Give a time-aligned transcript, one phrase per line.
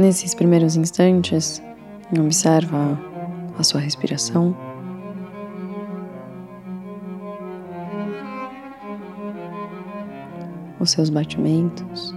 [0.00, 1.62] Nesses primeiros instantes,
[2.18, 2.98] observa
[3.58, 4.56] a sua respiração.
[10.78, 12.14] Os seus batimentos.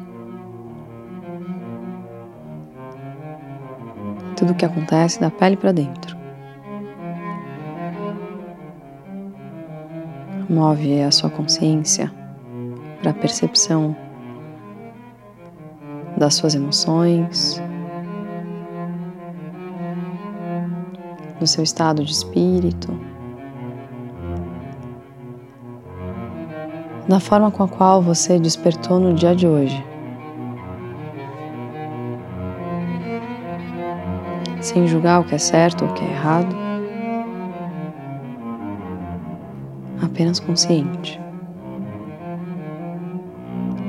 [4.38, 6.16] Tudo o que acontece da pele para dentro.
[10.50, 12.10] Move a sua consciência
[13.02, 13.94] para a percepção
[16.18, 17.62] das suas emoções,
[21.44, 22.98] do seu estado de espírito,
[27.06, 29.84] da forma com a qual você despertou no dia de hoje.
[34.62, 36.56] Sem julgar o que é certo ou o que é errado,
[40.02, 41.20] apenas consciente,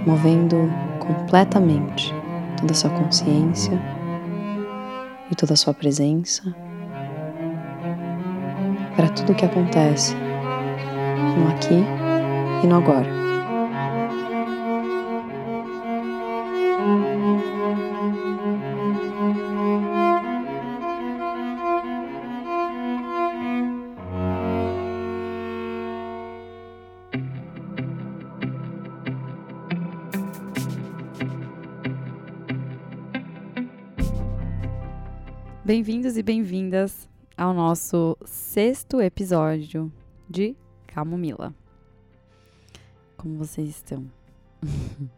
[0.05, 0.57] movendo
[0.99, 2.13] completamente
[2.59, 3.81] toda a sua consciência
[5.31, 6.64] e toda a sua presença
[8.95, 11.85] para tudo o que acontece no aqui
[12.63, 13.25] e no agora.
[35.65, 39.93] Bem-vindos e bem-vindas ao nosso sexto episódio
[40.29, 41.55] de Camomila.
[43.17, 44.07] Como vocês estão?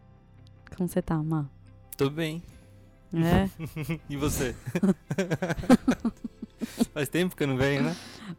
[0.77, 1.47] Como você tá, Má?
[1.97, 2.43] Tô bem.
[3.13, 3.49] É?
[4.09, 4.55] e você?
[6.93, 7.97] Faz tempo que eu não venho, né?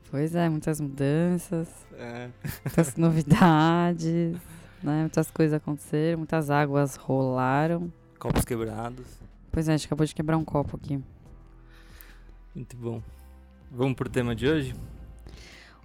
[0.10, 2.30] Pois é, muitas mudanças, É.
[2.66, 4.36] muitas novidades,
[4.84, 5.02] né?
[5.02, 7.92] Muitas coisas aconteceram, muitas águas rolaram.
[8.20, 9.06] Copos quebrados.
[9.52, 11.02] Pois é, a gente acabou de quebrar um copo aqui.
[12.54, 13.02] Muito bom.
[13.70, 14.74] Vamos pro tema de hoje?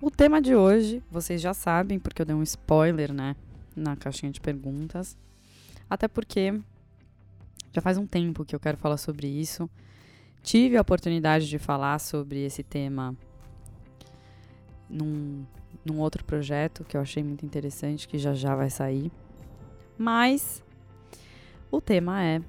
[0.00, 3.34] O tema de hoje, vocês já sabem, porque eu dei um spoiler, né,
[3.74, 5.18] na caixinha de perguntas.
[5.90, 6.60] Até porque
[7.72, 9.68] já faz um tempo que eu quero falar sobre isso.
[10.42, 13.16] Tive a oportunidade de falar sobre esse tema
[14.88, 15.44] num,
[15.84, 19.10] num outro projeto que eu achei muito interessante, que já já vai sair.
[19.98, 20.62] Mas
[21.70, 22.40] o tema é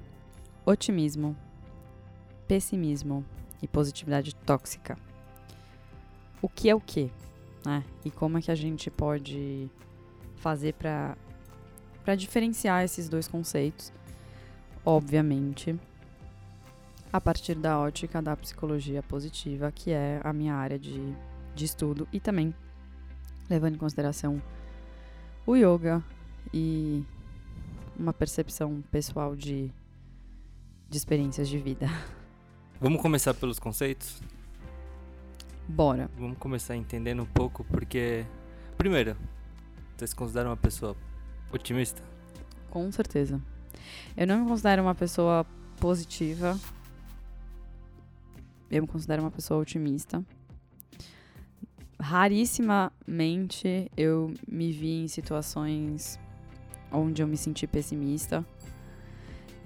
[0.64, 1.36] otimismo,
[2.46, 3.24] pessimismo
[3.60, 4.96] e positividade tóxica.
[6.44, 7.10] O que é o que?
[7.64, 7.82] Né?
[8.04, 9.66] E como é que a gente pode
[10.36, 11.16] fazer para
[12.04, 13.90] para diferenciar esses dois conceitos?
[14.84, 15.74] Obviamente,
[17.10, 21.16] a partir da ótica da psicologia positiva, que é a minha área de,
[21.54, 22.54] de estudo, e também
[23.48, 24.42] levando em consideração
[25.46, 26.04] o yoga
[26.52, 27.02] e
[27.98, 29.72] uma percepção pessoal de,
[30.90, 31.86] de experiências de vida.
[32.78, 34.20] Vamos começar pelos conceitos?
[35.68, 36.10] Bora.
[36.18, 38.24] Vamos começar entendendo um pouco, porque.
[38.76, 39.16] Primeiro,
[39.96, 40.96] você se considera uma pessoa
[41.52, 42.02] otimista?
[42.70, 43.40] Com certeza.
[44.16, 45.46] Eu não me considero uma pessoa
[45.78, 46.58] positiva.
[48.70, 50.24] Eu me considero uma pessoa otimista.
[52.00, 56.18] Rarissimamente eu me vi em situações
[56.92, 58.44] onde eu me senti pessimista.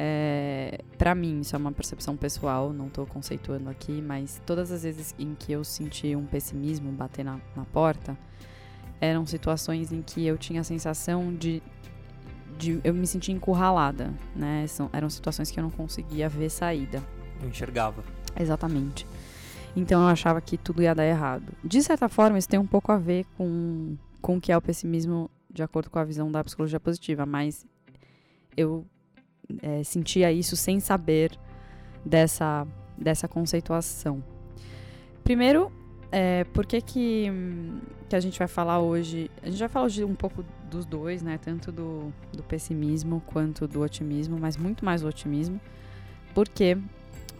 [0.00, 4.84] É, para mim, isso é uma percepção pessoal, não tô conceituando aqui, mas todas as
[4.84, 8.16] vezes em que eu senti um pessimismo bater na, na porta,
[9.00, 11.60] eram situações em que eu tinha a sensação de,
[12.56, 14.66] de eu me sentia encurralada, né?
[14.68, 17.02] São, eram situações que eu não conseguia ver saída.
[17.40, 18.04] Não enxergava.
[18.38, 19.04] Exatamente.
[19.74, 21.52] Então eu achava que tudo ia dar errado.
[21.64, 24.62] De certa forma, isso tem um pouco a ver com, com o que é o
[24.62, 27.66] pessimismo de acordo com a visão da psicologia positiva, mas
[28.56, 28.86] eu
[29.62, 31.38] é, sentia isso sem saber
[32.04, 34.22] dessa, dessa conceituação.
[35.24, 35.70] Primeiro,
[36.10, 37.30] é, por que, que,
[38.08, 39.30] que a gente vai falar hoje?
[39.42, 41.38] A gente vai falar hoje um pouco dos dois, né?
[41.38, 45.60] Tanto do, do pessimismo quanto do otimismo, mas muito mais do otimismo,
[46.34, 46.78] porque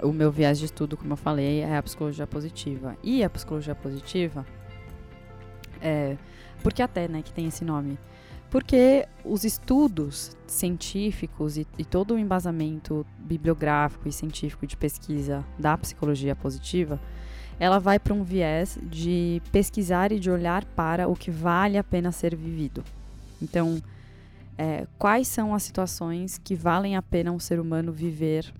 [0.03, 2.97] o meu viés de estudo, como eu falei, é a psicologia positiva.
[3.03, 4.47] E a psicologia positiva
[5.81, 6.17] é.
[6.63, 7.99] Porque até, né, que tem esse nome?
[8.51, 15.77] Porque os estudos científicos e, e, todo o embasamento bibliográfico e científico de pesquisa da
[15.77, 16.99] psicologia positiva,
[17.61, 21.85] ela vai para um viés de pesquisar e de olhar para o que vale a
[21.85, 22.83] pena ser vivido.
[23.43, 23.83] Então,
[24.57, 28.53] é, quais são as situações que valem a pena um ser humano viver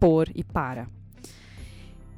[0.00, 0.88] por e para?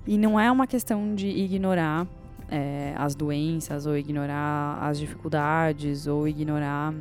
[0.06, 2.06] E não é uma questão de ignorar
[2.48, 6.94] é, as doenças, ou ignorar as dificuldades, ou ignorar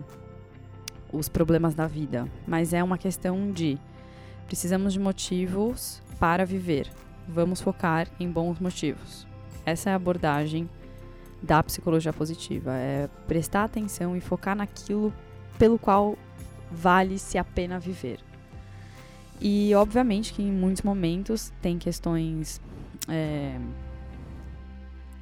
[1.12, 2.28] os problemas da vida.
[2.46, 3.78] Mas é uma questão de
[4.46, 6.90] precisamos de motivos para viver.
[7.28, 9.28] Vamos focar em bons motivos.
[9.66, 10.70] Essa é a abordagem
[11.42, 15.14] da psicologia positiva, é prestar atenção e focar naquilo
[15.60, 16.18] pelo qual
[16.72, 18.20] vale-se a pena viver.
[19.40, 22.60] E obviamente que em muitos momentos tem questões.
[23.08, 23.60] É,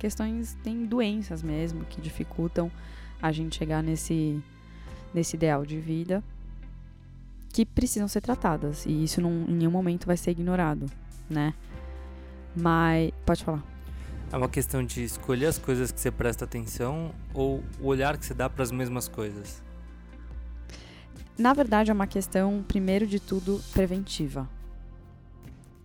[0.06, 0.56] questões.
[0.64, 2.72] tem doenças mesmo que dificultam
[3.20, 4.40] a gente chegar nesse,
[5.12, 6.24] nesse ideal de vida
[7.52, 8.86] que precisam ser tratadas.
[8.86, 10.86] E isso não, em nenhum momento vai ser ignorado,
[11.28, 11.54] né?
[12.56, 13.12] Mas.
[13.26, 13.64] Pode falar.
[14.32, 18.26] É uma questão de escolher as coisas que você presta atenção ou o olhar que
[18.26, 19.64] você dá para as mesmas coisas?
[21.38, 24.48] Na verdade, é uma questão, primeiro de tudo, preventiva.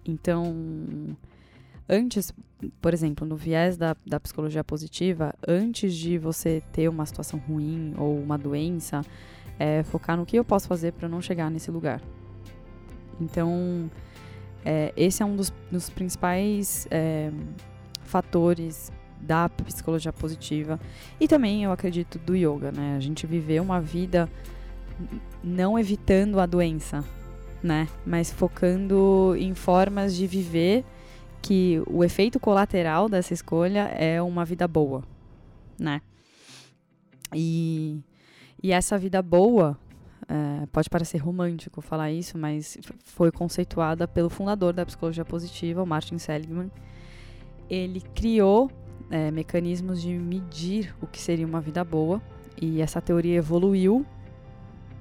[0.04, 1.16] Então,
[1.88, 2.32] antes,
[2.80, 7.94] por exemplo, no viés da, da psicologia positiva, antes de você ter uma situação ruim
[7.96, 9.02] ou uma doença,
[9.58, 12.00] é focar no que eu posso fazer para não chegar nesse lugar.
[13.20, 13.90] Então,
[14.64, 17.30] é, esse é um dos, dos principais é,
[18.02, 18.90] fatores
[19.20, 20.80] da psicologia positiva
[21.20, 22.96] e também eu acredito do yoga, né?
[22.96, 24.28] A gente viver uma vida
[25.44, 27.04] não evitando a doença,
[27.62, 27.86] né?
[28.04, 30.84] Mas focando em formas de viver
[31.42, 35.02] que o efeito colateral dessa escolha é uma vida boa,
[35.78, 36.00] né?
[37.34, 38.00] E,
[38.62, 39.78] e essa vida boa,
[40.28, 45.86] é, pode parecer romântico falar isso, mas foi conceituada pelo fundador da psicologia positiva, o
[45.86, 46.70] Martin Seligman.
[47.68, 48.70] Ele criou
[49.10, 52.20] é, mecanismos de medir o que seria uma vida boa,
[52.60, 54.04] e essa teoria evoluiu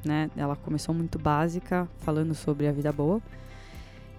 [0.04, 0.30] né?
[0.36, 3.22] Ela começou muito básica, falando sobre a vida boa.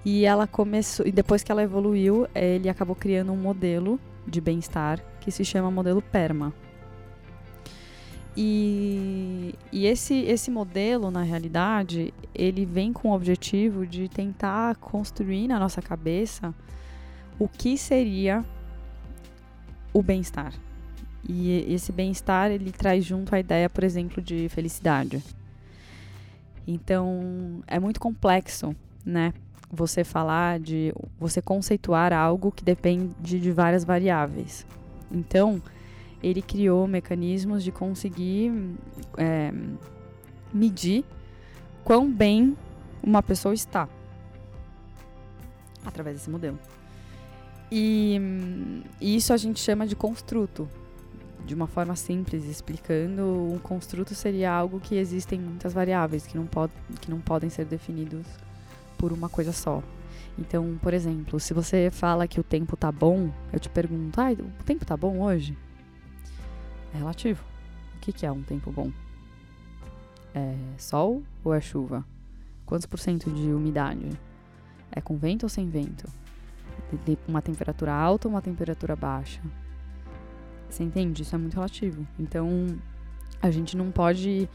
[0.04, 5.00] E ela começou, e depois que ela evoluiu, ele acabou criando um modelo de bem-estar
[5.20, 6.52] que se chama modelo PERMA.
[8.36, 15.48] E, e esse, esse modelo, na realidade, ele vem com o objetivo de tentar construir
[15.48, 16.54] na nossa cabeça
[17.38, 18.44] o que seria
[19.92, 20.54] o bem-estar.
[21.28, 25.22] E esse bem-estar, ele traz junto a ideia, por exemplo, de felicidade.
[26.66, 28.74] Então, é muito complexo,
[29.04, 29.34] né?
[29.70, 30.92] Você falar de.
[31.18, 34.66] Você conceituar algo que depende de várias variáveis.
[35.10, 35.62] Então,
[36.22, 38.52] ele criou mecanismos de conseguir
[39.16, 39.52] é,
[40.52, 41.04] medir
[41.84, 42.56] quão bem
[43.02, 43.88] uma pessoa está
[45.84, 46.58] através desse modelo.
[47.72, 48.20] E,
[49.00, 50.68] isso a gente chama de construto,
[51.46, 56.46] de uma forma simples, explicando, um construto seria algo que existem muitas variáveis que não,
[56.46, 58.26] pod que não podem ser definidos
[59.00, 59.82] por uma coisa só.
[60.38, 64.30] Então, por exemplo, se você fala que o tempo tá bom, eu te pergunto, ah,
[64.30, 65.56] o tempo tá bom hoje?
[66.94, 67.42] É relativo.
[67.96, 68.92] O que, que é um tempo bom?
[70.34, 72.04] É sol ou é chuva?
[72.66, 74.06] Quantos por cento de umidade?
[74.92, 76.06] É com vento ou sem vento?
[77.26, 79.40] Uma temperatura alta ou uma temperatura baixa?
[80.68, 81.22] Você entende?
[81.22, 82.06] Isso é muito relativo.
[82.18, 82.78] Então,
[83.40, 84.48] a gente não pode,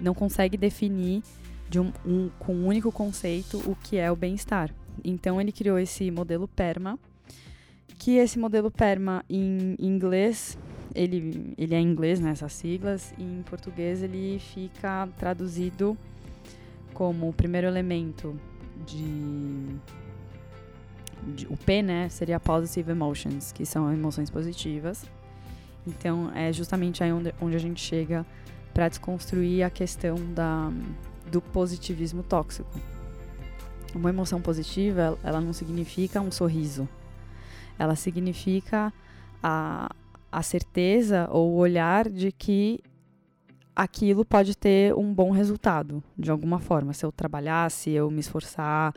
[0.00, 4.74] não consegue definir de um, um, com um único conceito o que é o bem-estar.
[5.04, 6.98] Então, ele criou esse modelo PERMA,
[7.98, 10.58] que esse modelo PERMA em inglês,
[10.94, 15.96] ele, ele é em inglês, né, siglas, e em português ele fica traduzido
[16.92, 18.38] como o primeiro elemento
[18.84, 19.76] de,
[21.34, 25.04] de o P, né, seria positive emotions, que são emoções positivas.
[25.86, 28.26] Então, é justamente aí onde, onde a gente chega
[28.72, 30.72] para desconstruir a questão da,
[31.32, 32.70] do positivismo tóxico.
[33.94, 36.86] Uma emoção positiva, ela não significa um sorriso.
[37.78, 38.92] Ela significa
[39.42, 39.90] a,
[40.30, 42.80] a certeza ou o olhar de que
[43.74, 46.92] aquilo pode ter um bom resultado, de alguma forma.
[46.92, 48.94] Se eu trabalhar, se eu me esforçar,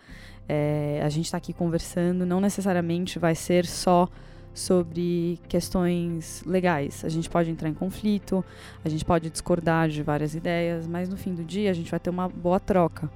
[0.47, 4.09] é, a gente está aqui conversando, não necessariamente vai ser só
[4.55, 7.03] sobre questões legais.
[7.03, 8.43] A gente pode entrar em conflito,
[8.83, 11.99] a gente pode discordar de várias ideias, mas no fim do dia a gente vai
[11.99, 13.11] ter uma boa troca.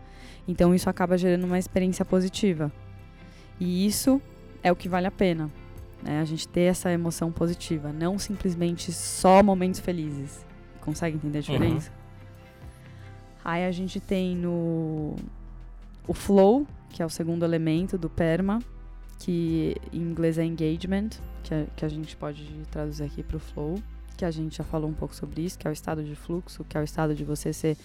[0.45, 2.69] Então isso acaba gerando uma experiência positiva.
[3.57, 4.21] E isso
[4.61, 5.49] é o que vale a pena.
[6.03, 6.19] Né?
[6.19, 10.45] A gente ter essa emoção positiva, não simplesmente só momentos felizes.
[10.81, 11.89] Consegue entender a diferença?
[11.89, 11.97] Uhum.
[13.45, 15.15] Aí a gente tem no
[16.05, 18.59] o flow, que é o segundo elemento do PERMA,
[19.19, 21.09] que em inglês é engagement,
[21.43, 23.81] que, é, que a gente pode traduzir aqui para o flow,
[24.17, 26.63] que a gente já falou um pouco sobre isso, que é o estado de fluxo,
[26.63, 27.77] que é o estado de você ser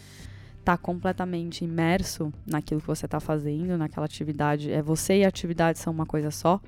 [0.65, 4.73] tá completamente imerso naquilo que você está fazendo, naquela atividade.
[4.73, 6.59] É você e a atividade são uma coisa só,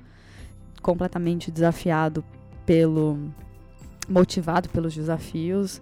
[0.81, 2.23] completamente desafiado
[2.65, 3.17] pelo
[4.07, 5.81] motivado pelos desafios,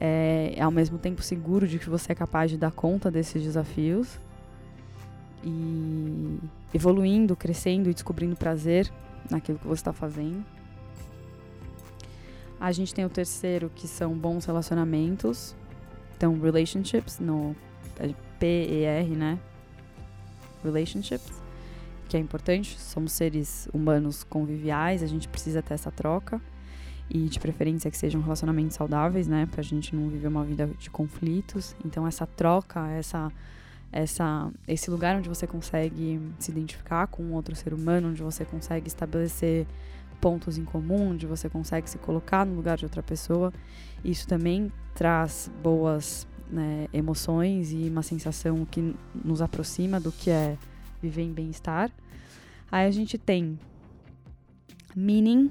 [0.00, 4.18] é, ao mesmo tempo seguro de que você é capaz de dar conta desses desafios
[5.44, 6.38] e
[6.72, 8.90] evoluindo, crescendo e descobrindo prazer
[9.30, 10.44] naquilo que você está fazendo.
[12.60, 15.54] A gente tem o terceiro, que são bons relacionamentos.
[16.16, 17.56] Então, relationships, no
[17.98, 19.38] é P-E-R, né?
[20.62, 21.42] Relationships,
[22.08, 22.78] que é importante.
[22.80, 26.40] Somos seres humanos conviviais, a gente precisa ter essa troca.
[27.10, 29.46] E de preferência que sejam relacionamentos saudáveis, né?
[29.50, 31.74] Pra gente não viver uma vida de conflitos.
[31.84, 33.30] Então, essa troca, essa
[33.92, 38.88] essa, esse lugar onde você consegue se identificar com outro ser humano, onde você consegue
[38.88, 39.66] estabelecer
[40.18, 43.52] pontos em comum, onde você consegue se colocar no lugar de outra pessoa.
[44.02, 50.56] Isso também traz boas né, emoções e uma sensação que nos aproxima do que é
[51.02, 51.90] viver em bem-estar.
[52.70, 53.58] Aí a gente tem
[54.96, 55.50] meaning,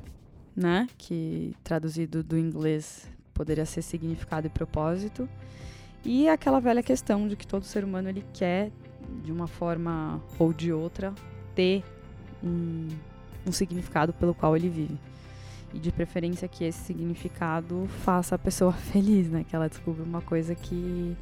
[0.55, 5.29] né, que traduzido do inglês poderia ser significado e propósito.
[6.03, 8.71] E aquela velha questão de que todo ser humano ele quer,
[9.23, 11.13] de uma forma ou de outra,
[11.53, 11.83] ter
[12.43, 12.87] um,
[13.45, 14.97] um significado pelo qual ele vive.
[15.73, 19.45] E de preferência que esse significado faça a pessoa feliz, né?
[19.47, 21.15] Que ela descubra uma coisa que,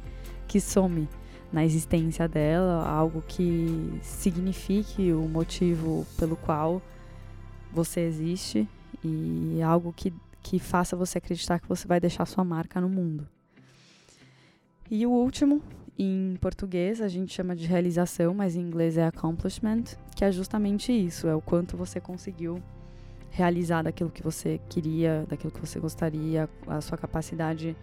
[0.48, 1.06] que some
[1.52, 6.80] na existência dela, algo que signifique o motivo pelo qual
[7.72, 8.68] você existe
[9.04, 13.26] e algo que, que faça você acreditar que você vai deixar sua marca no mundo.
[14.90, 15.62] E o último,
[15.96, 19.84] em português, a gente chama de realização, mas em inglês é accomplishment,
[20.16, 22.60] que é justamente isso, é o quanto você conseguiu
[23.30, 27.76] realizar daquilo que você queria, daquilo que você gostaria, a sua capacidade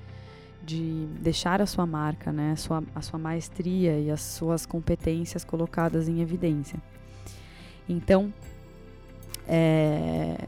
[0.61, 5.45] de deixar a sua marca, né, a sua, a sua maestria e as suas competências
[5.45, 6.77] colocadas em evidência.
[7.87, 8.33] Então,
[9.47, 10.45] é,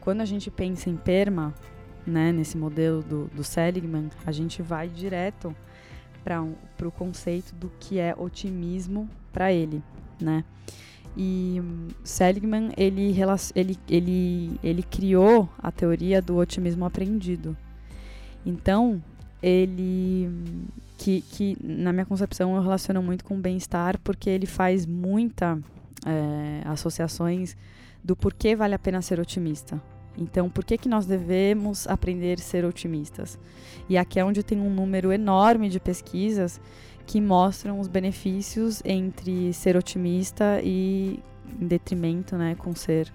[0.00, 1.52] quando a gente pensa em PERMA,
[2.06, 5.52] né, nesse modelo do, do Seligman, a gente vai direto
[6.28, 6.54] para um,
[6.84, 9.82] o conceito do que é otimismo para ele,
[10.20, 10.44] né?
[11.16, 11.58] E
[12.04, 13.16] Seligman ele,
[13.54, 17.56] ele, ele, ele criou a teoria do otimismo aprendido.
[18.44, 19.02] Então,
[19.42, 20.30] ele
[20.98, 25.58] que, que na minha concepção eu relaciono muito com bem-estar porque ele faz muita
[26.04, 27.56] é, associações
[28.04, 29.80] do porquê vale a pena ser otimista.
[30.18, 33.38] Então, por que, que nós devemos aprender a ser otimistas?
[33.88, 36.60] E aqui é onde tem um número enorme de pesquisas
[37.06, 41.22] que mostram os benefícios entre ser otimista e
[41.60, 43.12] em detrimento, né, com ser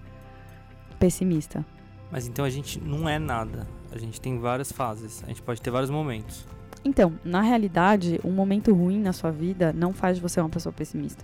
[0.97, 1.63] pessimista.
[2.09, 3.67] Mas então a gente não é nada.
[3.91, 5.21] A gente tem várias fases.
[5.23, 6.47] A gente pode ter vários momentos.
[6.85, 10.71] Então, na realidade, um momento ruim na sua vida não faz de você uma pessoa
[10.73, 11.23] pessimista.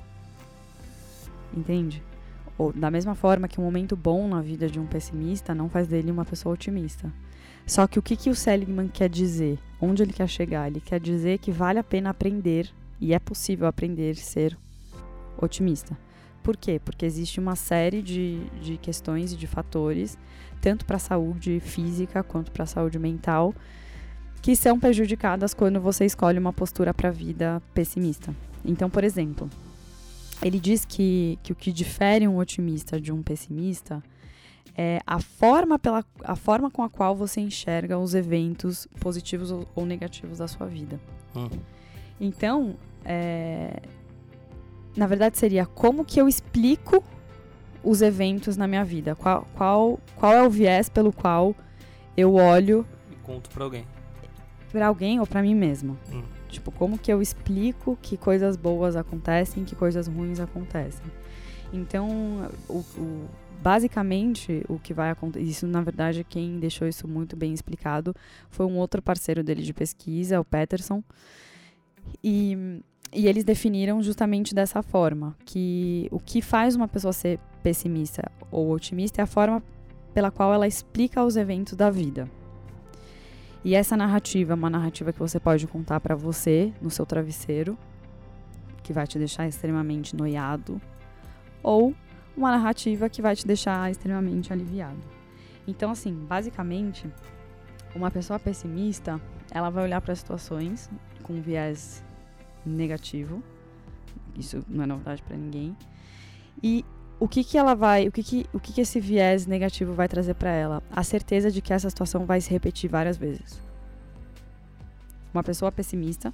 [1.55, 2.03] Entende?
[2.59, 5.87] Ou da mesma forma que um momento bom na vida de um pessimista não faz
[5.87, 7.11] dele uma pessoa otimista.
[7.65, 9.57] Só que o que, que o Seligman quer dizer?
[9.79, 10.67] Onde ele quer chegar?
[10.67, 14.57] Ele quer dizer que vale a pena aprender, e é possível aprender ser
[15.37, 15.97] otimista.
[16.43, 16.81] Por quê?
[16.83, 20.17] Porque existe uma série de, de questões e de fatores,
[20.59, 23.55] tanto para a saúde física quanto para a saúde mental,
[24.41, 28.35] que são prejudicadas quando você escolhe uma postura para a vida pessimista.
[28.65, 29.49] Então, por exemplo,
[30.41, 34.01] ele diz que, que o que difere um otimista de um pessimista
[34.75, 39.67] é a forma, pela, a forma com a qual você enxerga os eventos positivos ou,
[39.75, 40.99] ou negativos da sua vida.
[41.35, 41.49] Hum.
[42.19, 43.81] Então, é,
[44.95, 47.03] na verdade seria como que eu explico
[47.83, 49.15] os eventos na minha vida?
[49.15, 51.55] Qual, qual, qual é o viés pelo qual
[52.15, 52.85] eu olho...
[53.11, 53.85] E conto pra alguém.
[54.71, 55.97] Pra alguém ou pra mim mesmo.
[56.11, 56.38] Hum.
[56.49, 61.05] Tipo, como que eu explico que coisas boas acontecem, que coisas ruins acontecem.
[61.71, 63.29] Então, o, o,
[63.61, 68.15] basicamente, o que vai acontecer, isso na verdade quem deixou isso muito bem explicado
[68.49, 71.03] foi um outro parceiro dele de pesquisa, o Peterson.
[72.23, 72.81] E,
[73.13, 78.71] e eles definiram justamente dessa forma, que o que faz uma pessoa ser pessimista ou
[78.71, 79.61] otimista é a forma
[80.13, 82.27] pela qual ela explica os eventos da vida.
[83.63, 87.77] E essa narrativa é uma narrativa que você pode contar para você no seu travesseiro,
[88.81, 90.81] que vai te deixar extremamente noiado,
[91.61, 91.93] ou
[92.35, 94.97] uma narrativa que vai te deixar extremamente aliviado.
[95.67, 97.07] Então, assim, basicamente,
[97.93, 99.19] uma pessoa pessimista,
[99.51, 100.89] ela vai olhar para situações
[101.21, 102.03] com viés
[102.65, 103.43] negativo.
[104.35, 105.75] Isso não é novidade para ninguém.
[106.63, 106.85] E
[107.19, 110.07] o que que ela vai, o que que, o que que esse viés negativo vai
[110.07, 110.81] trazer para ela?
[110.89, 113.61] A certeza de que essa situação vai se repetir várias vezes.
[115.33, 116.33] Uma pessoa pessimista,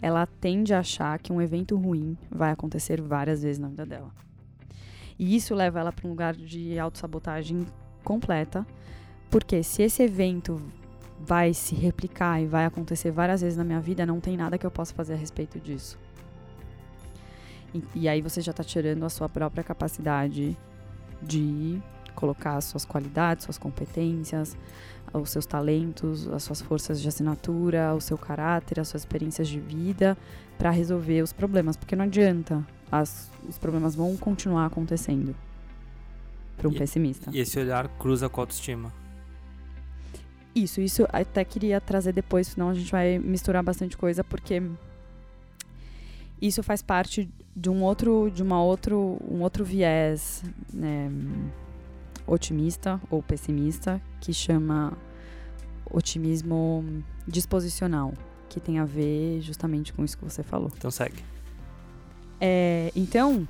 [0.00, 4.10] ela tende a achar que um evento ruim vai acontecer várias vezes na vida dela.
[5.18, 7.66] E isso leva ela para um lugar de autossabotagem
[8.04, 8.66] completa,
[9.30, 10.60] porque se esse evento
[11.18, 14.66] vai se replicar e vai acontecer várias vezes na minha vida, não tem nada que
[14.66, 15.98] eu possa fazer a respeito disso.
[17.74, 20.56] E, e aí você já está tirando a sua própria capacidade
[21.22, 21.80] de
[22.14, 24.56] colocar as suas qualidades, suas competências,
[25.12, 29.58] os seus talentos, as suas forças de assinatura, o seu caráter, as suas experiências de
[29.58, 30.16] vida
[30.58, 35.34] para resolver os problemas, porque não adianta, as, os problemas vão continuar acontecendo
[36.56, 37.30] para um E- pessimista.
[37.32, 38.92] E esse olhar cruza com a autoestima.
[40.54, 44.62] Isso, isso até queria trazer depois, senão a gente vai misturar bastante coisa, porque
[46.40, 50.42] isso faz parte de um outro, de uma outro, um outro viés
[50.72, 51.10] né,
[52.26, 54.96] otimista ou pessimista que chama
[55.90, 56.84] otimismo
[57.26, 58.14] disposicional,
[58.48, 60.70] que tem a ver justamente com isso que você falou.
[60.76, 61.22] Então segue.
[62.40, 63.46] É, então,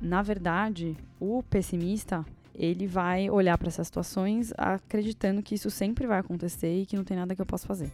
[0.00, 2.24] na verdade, o pessimista
[2.58, 7.04] ele vai olhar para essas situações acreditando que isso sempre vai acontecer e que não
[7.04, 7.92] tem nada que eu possa fazer.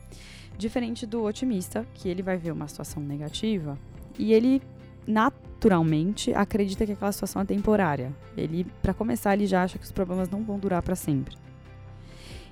[0.57, 3.77] Diferente do otimista, que ele vai ver uma situação negativa
[4.19, 4.63] e ele
[5.63, 8.13] naturalmente acredita que aquela situação é temporária.
[8.37, 11.37] Ele, para começar, ele já acha que os problemas não vão durar para sempre.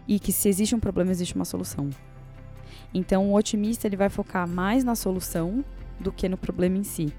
[0.06, 1.90] E que se existe um problema, existe uma solução.
[2.94, 5.64] Então, o otimista ele vai focar mais na solução
[5.98, 7.12] do que no problema em si.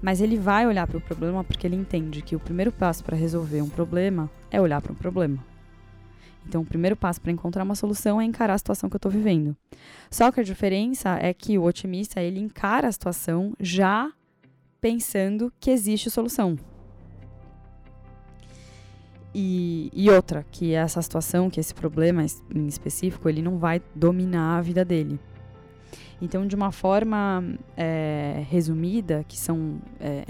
[0.00, 3.16] Mas ele vai olhar para o problema porque ele entende que o primeiro passo para
[3.16, 5.44] resolver um problema é olhar para o problema.
[6.46, 9.12] Então, o primeiro passo para encontrar uma solução é encarar a situação que eu estou
[9.12, 9.54] vivendo.
[10.10, 14.10] Só que a diferença é que o otimista ele encara a situação já
[14.84, 16.58] pensando que existe solução.
[19.34, 22.22] E, e outra, que essa situação, que esse problema
[22.54, 25.18] em específico, ele não vai dominar a vida dele.
[26.20, 27.42] Então, de uma forma
[27.74, 30.26] é, resumida, que são é,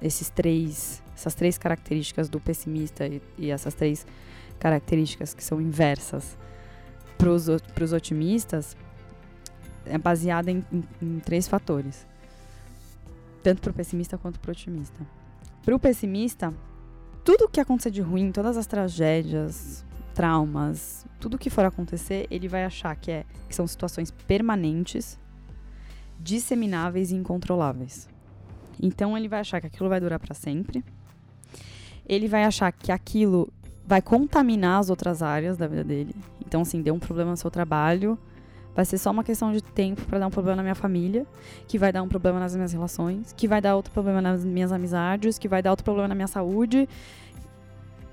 [0.00, 4.06] esses três, essas três características do pessimista e, e essas três
[4.58, 6.38] características que são inversas
[7.18, 8.74] para os otimistas,
[9.84, 12.10] é baseada em, em- em três fatores.
[13.42, 15.06] Tanto para o pessimista quanto para o otimista.
[15.64, 16.52] Para o pessimista,
[17.24, 22.64] tudo que acontecer de ruim, todas as tragédias, traumas, tudo que for acontecer, ele vai
[22.64, 25.18] achar que, é, que são situações permanentes,
[26.18, 28.08] dissemináveis e incontroláveis.
[28.80, 30.84] Então ele vai achar que aquilo vai durar para sempre.
[32.06, 33.52] Ele vai achar que aquilo
[33.86, 36.14] vai contaminar as outras áreas da vida dele.
[36.40, 38.18] Então, assim, deu um problema no seu trabalho,
[38.74, 41.26] vai ser só uma questão de tempo para dar um problema na minha família,
[41.68, 44.72] que vai dar um problema nas minhas relações, que vai dar outro problema nas minhas
[44.72, 46.88] amizades, que vai dar outro problema na minha saúde.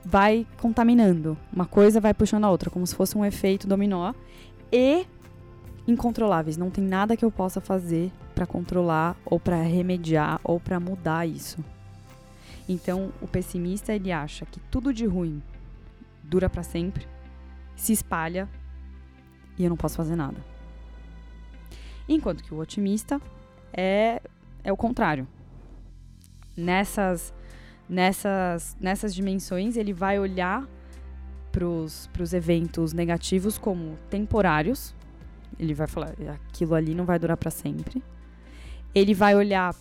[0.04, 1.38] Vai contaminando.
[1.52, 4.14] Uma coisa vai puxando a outra, como se fosse um efeito dominó.
[4.72, 5.06] E
[5.88, 6.58] incontroláveis.
[6.58, 11.28] Não tem nada que eu possa fazer para controlar ou para remediar ou para mudar
[11.28, 11.64] isso.
[12.68, 15.42] Então, o pessimista ele acha que tudo de ruim
[16.24, 17.08] dura para sempre,
[17.76, 18.48] se espalha
[19.58, 20.49] e eu não posso fazer nada.
[22.10, 23.22] Enquanto que o otimista
[23.72, 24.22] é
[24.64, 25.28] é o contrário.
[26.58, 27.34] Nessas
[27.88, 30.68] nessas nessas dimensões ele vai olhar
[31.52, 34.96] para os eventos negativos como temporários.
[35.58, 36.14] Ele vai falar,
[36.50, 38.02] aquilo ali não vai durar para sempre.
[38.96, 39.76] Ele vai olhar,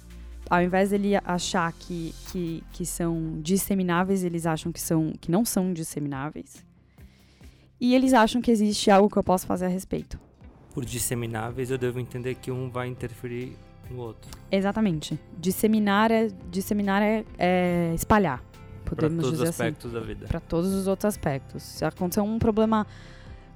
[0.51, 5.45] ao invés dele achar que, que, que são dissemináveis, eles acham que, são, que não
[5.45, 6.65] são dissemináveis.
[7.81, 10.19] E eles acham que existe algo que eu posso fazer a respeito.
[10.79, 13.57] Por dissemináveis, eu devo entender que um vai interferir
[13.91, 14.31] no outro.
[14.49, 15.19] Exatamente.
[15.37, 18.41] Disseminar é, disseminar é, é espalhar.
[18.85, 19.63] Para Podemos todos os dizer assim.
[19.65, 20.29] aspectos da vida.
[20.29, 21.65] para todos os outros aspectos.
[21.65, 22.87] Se acontecer um problema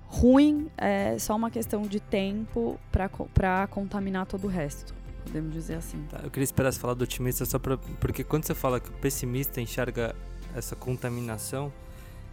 [0.08, 4.92] ruim, é só uma questão de tempo para contaminar todo o resto.
[5.24, 6.04] Podemos dizer assim.
[6.10, 8.88] Tá, eu queria esperar você falar do otimista só pra, porque quando você fala que
[8.88, 10.12] o pessimista enxerga
[10.56, 11.72] essa contaminação,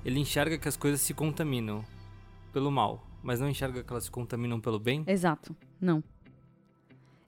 [0.03, 1.85] ele enxerga que as coisas se contaminam
[2.51, 5.03] pelo mal, mas não enxerga que elas se contaminam pelo bem.
[5.07, 5.55] Exato.
[5.79, 6.03] Não.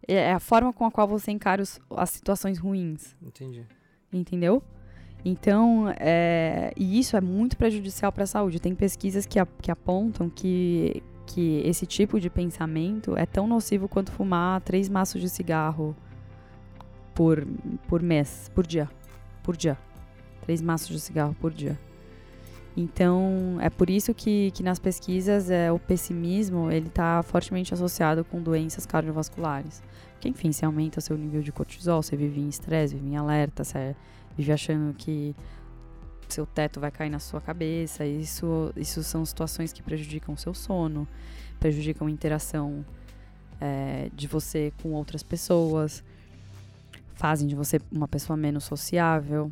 [0.08, 3.15] É é a forma com a qual você encara os- as situações ruins.
[3.21, 3.65] Entendi.
[4.12, 4.62] Entendeu?
[5.23, 8.60] Então, é, e isso é muito prejudicial para a saúde.
[8.60, 13.88] Tem pesquisas que, a- que apontam que, que esse tipo de pensamento é tão nocivo
[13.88, 15.95] quanto fumar três maços de cigarro
[17.13, 17.45] por,
[17.88, 18.89] por mês, por dia.
[19.43, 19.77] Por dia.
[20.41, 21.77] Três maços de cigarro por dia.
[22.75, 28.23] Então, é por isso que, que nas pesquisas é, o pessimismo ele está fortemente associado
[28.23, 29.84] com doenças cardiovasculares.
[30.13, 33.17] Porque, enfim, você aumenta o seu nível de cortisol, você vive em estresse, vive em
[33.17, 33.95] alerta, você
[34.38, 35.36] vive achando que
[36.29, 38.05] seu teto vai cair na sua cabeça.
[38.05, 41.07] Isso, isso são situações que prejudicam o seu sono,
[41.60, 42.86] prejudicam a interação
[43.60, 46.03] é, de você com outras pessoas,
[47.15, 49.51] fazem de você uma pessoa menos sociável,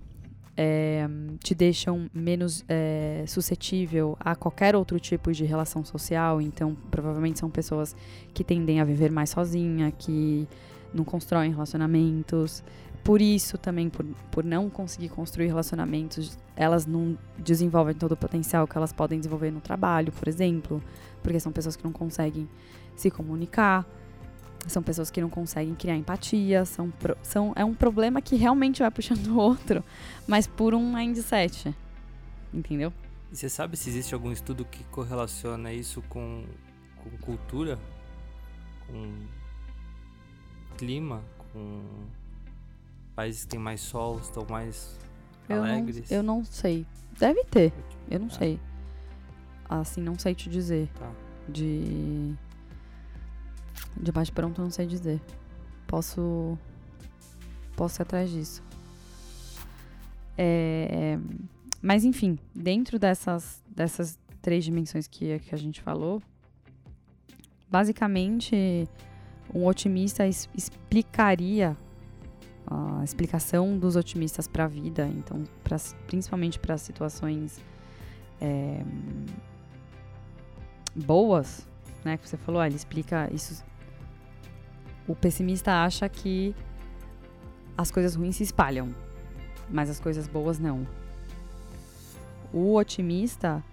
[0.61, 1.07] é,
[1.41, 6.41] te deixam menos é, suscetível a qualquer outro tipo de relação social.
[6.41, 7.95] Então, provavelmente são pessoas
[8.33, 10.45] que tendem a viver mais sozinha, que
[10.93, 12.61] não constroem relacionamentos,
[13.05, 18.67] por isso também, por, por não conseguir construir relacionamentos, elas não desenvolvem todo o potencial
[18.67, 20.83] que elas podem desenvolver no trabalho, por exemplo,
[21.23, 22.49] porque são pessoas que não conseguem
[22.95, 23.87] se comunicar,
[24.67, 26.91] são pessoas que não conseguem criar empatia, são,
[27.23, 29.83] são, é um problema que realmente vai puxando o outro,
[30.27, 31.73] mas por um mindset,
[32.53, 32.93] entendeu?
[33.31, 36.43] E você sabe se existe algum estudo que correlaciona isso com,
[36.97, 37.79] com cultura,
[38.87, 39.13] com
[40.77, 41.81] clima, com
[43.15, 44.97] países que têm mais sol, estão mais
[45.47, 46.09] eu alegres?
[46.09, 46.85] Não, eu não sei.
[47.19, 47.73] Deve ter.
[48.09, 48.31] Eu não é.
[48.31, 48.59] sei.
[49.67, 50.89] Assim, não sei te dizer.
[50.97, 51.11] Tá.
[51.47, 52.33] De.
[53.95, 55.21] De bate pronto, não sei dizer.
[55.87, 56.57] Posso.
[57.75, 58.63] Posso ir atrás disso.
[60.37, 61.17] É,
[61.81, 66.21] mas, enfim, dentro dessas, dessas três dimensões que, que a gente falou,
[67.69, 68.87] basicamente,
[69.53, 71.75] um otimista es, explicaria
[72.67, 77.59] a explicação dos otimistas para a vida, então, pra, principalmente para situações
[78.39, 78.83] é,
[80.95, 81.67] boas,
[82.03, 82.17] né?
[82.17, 83.63] Que você falou, ele explica isso.
[85.07, 86.55] O pessimista acha que
[87.77, 88.93] as coisas ruins se espalham,
[89.69, 90.85] mas as coisas boas não.
[92.53, 93.63] O otimista,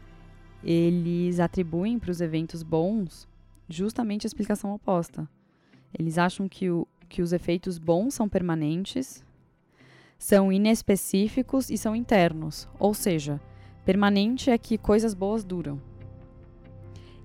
[0.63, 3.29] eles atribuem para os eventos bons
[3.69, 5.29] justamente a explicação oposta.
[5.99, 9.25] Eles acham que o, que os efeitos bons são permanentes,
[10.19, 12.69] são inespecíficos e são internos.
[12.79, 13.41] Ou seja,
[13.85, 15.81] permanente é que coisas boas duram.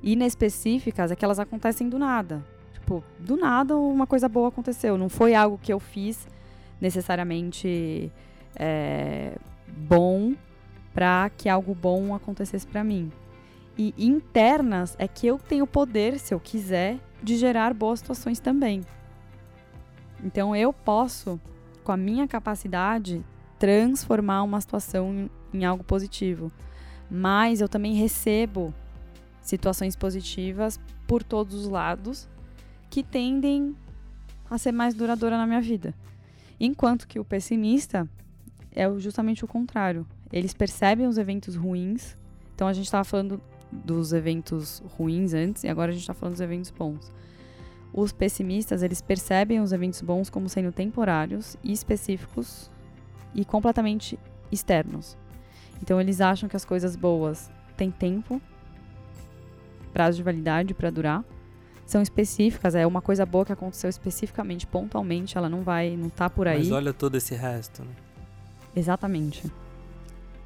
[0.03, 2.43] Inespecíficas é que elas acontecem do nada.
[2.73, 4.97] Tipo, do nada uma coisa boa aconteceu.
[4.97, 6.27] Não foi algo que eu fiz
[6.79, 8.11] necessariamente
[8.55, 9.37] é,
[9.67, 10.33] bom
[10.93, 13.11] para que algo bom acontecesse para mim.
[13.77, 18.81] E internas é que eu tenho poder, se eu quiser, de gerar boas situações também.
[20.23, 21.39] Então eu posso,
[21.83, 23.23] com a minha capacidade,
[23.57, 26.51] transformar uma situação em, em algo positivo.
[27.09, 28.73] Mas eu também recebo
[29.41, 32.29] situações positivas por todos os lados
[32.89, 33.75] que tendem
[34.49, 35.93] a ser mais duradoura na minha vida.
[36.59, 38.07] Enquanto que o pessimista
[38.73, 40.05] é justamente o contrário.
[40.31, 42.17] Eles percebem os eventos ruins.
[42.55, 46.33] Então a gente estava falando dos eventos ruins antes e agora a gente está falando
[46.33, 47.11] dos eventos bons.
[47.93, 52.71] Os pessimistas, eles percebem os eventos bons como sendo temporários e específicos
[53.35, 54.17] e completamente
[54.51, 55.17] externos.
[55.81, 58.41] Então eles acham que as coisas boas têm tempo,
[59.91, 61.23] prazo de validade para durar,
[61.85, 66.29] são específicas, é uma coisa boa que aconteceu especificamente, pontualmente, ela não vai, não tá
[66.29, 66.59] por aí.
[66.59, 67.91] Mas olha todo esse resto, né?
[68.75, 69.51] Exatamente.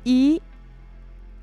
[0.05, 0.41] E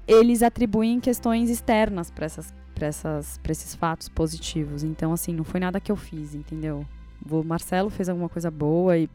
[0.07, 4.83] eles atribuem questões externas para essas para esses fatos positivos.
[4.83, 6.85] Então, assim, não foi nada que eu fiz, entendeu?
[7.31, 9.09] O Marcelo fez alguma coisa boa e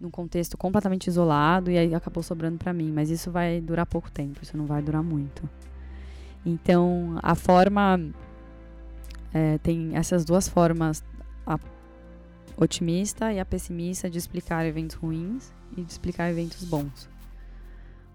[0.00, 4.10] num contexto completamente isolado e aí acabou sobrando para mim, mas isso vai durar pouco
[4.10, 5.48] tempo, isso não vai durar muito.
[6.44, 8.00] Então, a forma
[9.32, 11.04] é, tem essas duas formas,
[11.46, 11.58] a
[12.56, 17.08] otimista e a pessimista de explicar eventos ruins e de explicar eventos bons.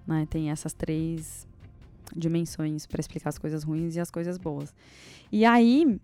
[0.06, 0.28] Né?
[0.30, 1.48] Tem essas três
[2.16, 4.74] dimensões para explicar as coisas ruins e as coisas boas.
[5.32, 6.00] E aí,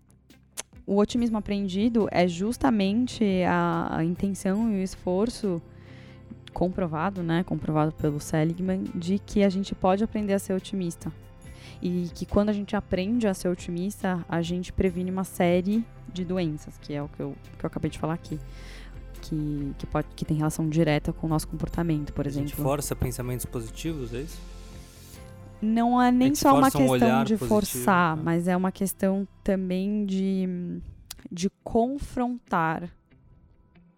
[0.86, 5.62] o otimismo aprendido é justamente a, a intenção e o esforço
[6.52, 11.12] comprovado, né, comprovado pelo Seligman, de que a gente pode aprender a ser otimista.
[11.82, 16.24] E que quando a gente aprende a ser otimista, a gente previne uma série de
[16.24, 18.38] doenças, que é o que eu, que eu acabei de falar aqui.
[19.22, 22.46] Que, que, pode, que tem relação direta com o nosso comportamento, por exemplo.
[22.46, 24.40] A gente força pensamentos positivos, é isso?
[25.60, 28.22] não é nem só uma questão um de positivo, forçar, né?
[28.24, 30.80] mas é uma questão também de,
[31.30, 32.90] de confrontar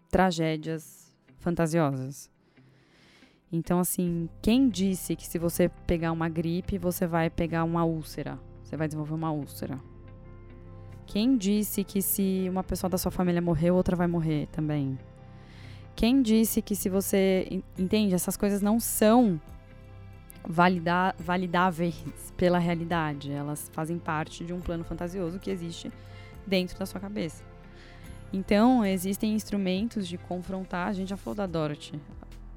[0.09, 2.29] tragédias fantasiosas.
[3.55, 8.39] Então, assim, quem disse que se você pegar uma gripe, você vai pegar uma úlcera?
[8.63, 9.79] Você vai desenvolver uma úlcera.
[11.05, 14.97] Quem disse que se uma pessoa da sua família morrer, outra vai morrer também?
[15.95, 17.61] Quem disse que se você.
[17.77, 18.15] Entende?
[18.15, 19.39] Essas coisas não são
[20.43, 21.95] validáveis
[22.35, 23.31] pela realidade.
[23.31, 25.91] Elas fazem parte de um plano fantasioso que existe
[26.47, 27.43] dentro da sua cabeça.
[28.33, 30.87] Então, existem instrumentos de confrontar.
[30.87, 32.01] A gente já falou da Dorothy,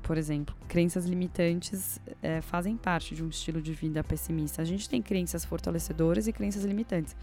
[0.07, 0.55] por exemplo.
[0.69, 4.63] Crenças limitantes é, fazem parte de um estilo de vida pessimista.
[4.63, 7.17] A gente tem crenças fortalecedoras e crenças limitantes.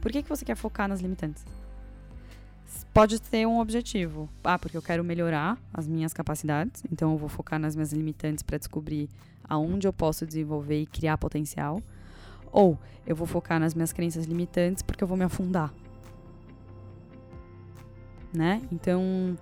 [0.00, 1.44] Por que, que você quer focar nas limitantes?
[2.92, 4.28] Pode ter um objetivo.
[4.42, 8.42] Ah, porque eu quero melhorar as minhas capacidades, então eu vou focar nas minhas limitantes
[8.42, 9.08] para descobrir
[9.48, 11.80] aonde eu posso desenvolver e criar potencial.
[12.50, 15.72] Ou eu vou focar nas minhas crenças limitantes porque eu vou me afundar.
[18.32, 18.60] Né?
[18.72, 19.38] Então,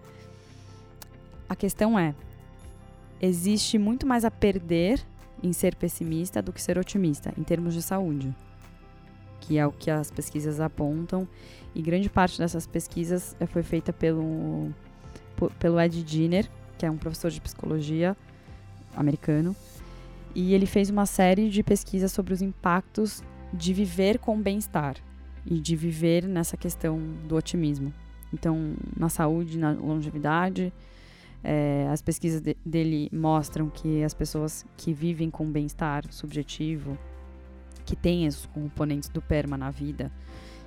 [1.48, 2.14] a questão é:
[3.22, 5.00] existe muito mais a perder
[5.40, 8.34] em ser pessimista do que ser otimista, em termos de saúde,
[9.40, 11.26] que é o que as pesquisas apontam.
[11.74, 14.70] E grande parte dessas pesquisas eh, foi feita pelo,
[15.58, 18.16] pelo Ed Dinner, que é um professor de psicologia
[18.94, 19.56] americano.
[20.34, 24.96] E ele fez uma série de pesquisas sobre os impactos de viver com bem-estar
[25.44, 27.92] e de viver nessa questão do otimismo.
[28.32, 30.72] Então, na saúde, na longevidade,
[31.44, 36.96] é, as pesquisas de, dele mostram que as pessoas que vivem com bem-estar subjetivo,
[37.84, 40.10] que têm os componentes do PERMA na vida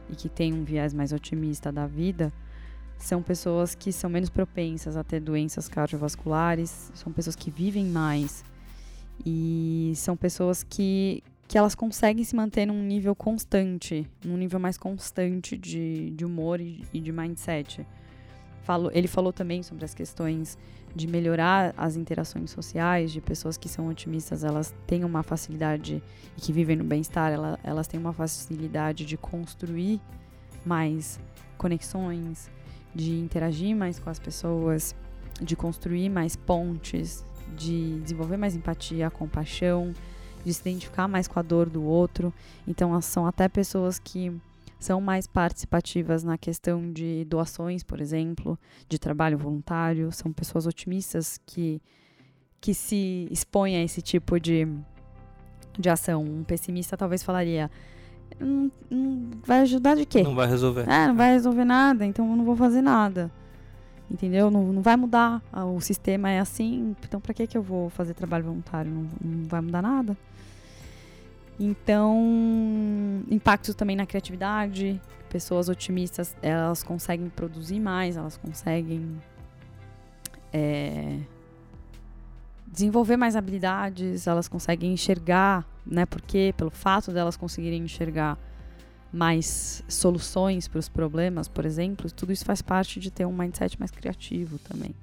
[0.09, 2.31] e que têm um viés mais otimista da vida,
[2.97, 8.43] são pessoas que são menos propensas a ter doenças cardiovasculares, são pessoas que vivem mais
[9.25, 14.77] e são pessoas que, que elas conseguem se manter num nível constante, num nível mais
[14.77, 17.85] constante de, de humor e, e de mindset.
[18.65, 20.57] Falou, ele falou também sobre as questões
[20.95, 26.01] de melhorar as interações sociais, de pessoas que são otimistas, elas têm uma facilidade,
[26.35, 30.01] e que vivem no bem-estar, elas, elas têm uma facilidade de construir
[30.65, 31.19] mais
[31.59, 32.49] conexões,
[32.93, 34.95] de interagir mais com as pessoas,
[35.39, 37.23] de construir mais pontes,
[37.55, 39.93] de desenvolver mais empatia, compaixão,
[40.43, 42.33] de se identificar mais com a dor do outro.
[42.67, 44.35] Então, são até pessoas que
[44.79, 51.39] são mais participativas na questão de doações, por exemplo, de trabalho voluntário, são pessoas otimistas
[51.45, 51.81] que,
[52.59, 54.67] que se expõem a esse tipo de,
[55.77, 56.23] de ação.
[56.23, 57.71] Um pessimista talvez falaria.
[58.39, 60.23] Não, não vai ajudar de quê?
[60.23, 60.87] Não vai resolver.
[60.89, 63.31] É, não vai resolver nada, então eu não vou fazer nada.
[64.09, 64.51] Entendeu?
[64.51, 65.41] Não, não vai mudar.
[65.73, 68.91] O sistema é assim, então para que, que eu vou fazer trabalho voluntário?
[68.91, 70.15] Não, não vai mudar nada.
[71.59, 74.99] Então, impactos também na criatividade.
[75.29, 79.21] Pessoas otimistas, elas conseguem produzir mais, elas conseguem
[80.51, 81.19] é,
[82.67, 86.05] desenvolver mais habilidades, elas conseguem enxergar, né?
[86.05, 88.37] Porque pelo fato delas conseguirem enxergar
[89.11, 93.79] mais soluções para os problemas, por exemplo, tudo isso faz parte de ter um mindset
[93.79, 94.93] mais criativo também.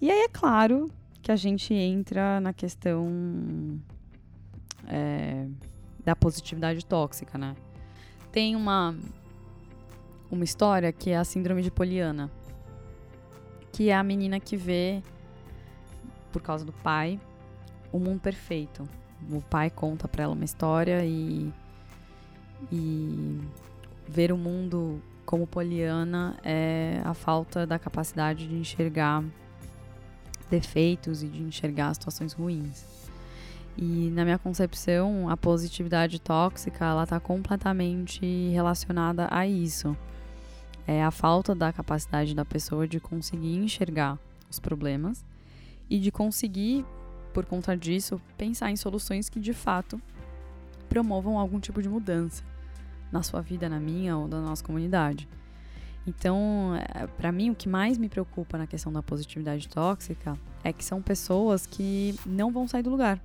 [0.00, 0.88] E aí é claro
[1.20, 3.80] que a gente entra na questão
[4.86, 5.46] é,
[6.04, 7.54] da positividade tóxica, né?
[8.32, 8.96] Tem uma,
[10.30, 12.30] uma história que é a síndrome de Poliana,
[13.72, 15.02] que é a menina que vê,
[16.32, 17.20] por causa do pai,
[17.92, 18.88] o mundo perfeito.
[19.30, 21.52] O pai conta para ela uma história e,
[22.72, 23.40] e
[24.08, 29.22] ver o mundo como Poliana é a falta da capacidade de enxergar
[30.50, 33.09] defeitos e de enxergar situações ruins.
[33.76, 39.96] E na minha concepção, a positividade tóxica, ela está completamente relacionada a isso.
[40.86, 44.18] É a falta da capacidade da pessoa de conseguir enxergar
[44.50, 45.24] os problemas
[45.88, 46.84] e de conseguir,
[47.32, 50.00] por conta disso, pensar em soluções que de fato
[50.88, 52.42] promovam algum tipo de mudança
[53.12, 55.28] na sua vida, na minha ou da nossa comunidade.
[56.06, 60.72] Então, é, para mim, o que mais me preocupa na questão da positividade tóxica é
[60.72, 63.20] que são pessoas que não vão sair do lugar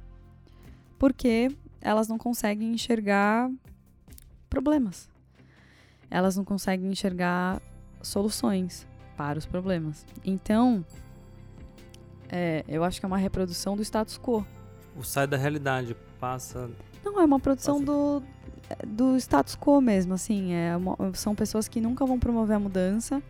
[0.97, 1.49] porque
[1.81, 3.49] elas não conseguem enxergar
[4.49, 5.09] problemas.
[6.09, 7.61] Elas não conseguem enxergar
[8.01, 10.05] soluções para os problemas.
[10.23, 10.85] Então,
[12.29, 14.45] é, eu acho que é uma reprodução do status quo.
[14.95, 16.69] O sai da realidade, passa.
[17.03, 18.23] Não, é uma produção do,
[18.85, 20.53] do status quo mesmo, assim.
[20.53, 23.21] É uma, são pessoas que nunca vão promover a mudança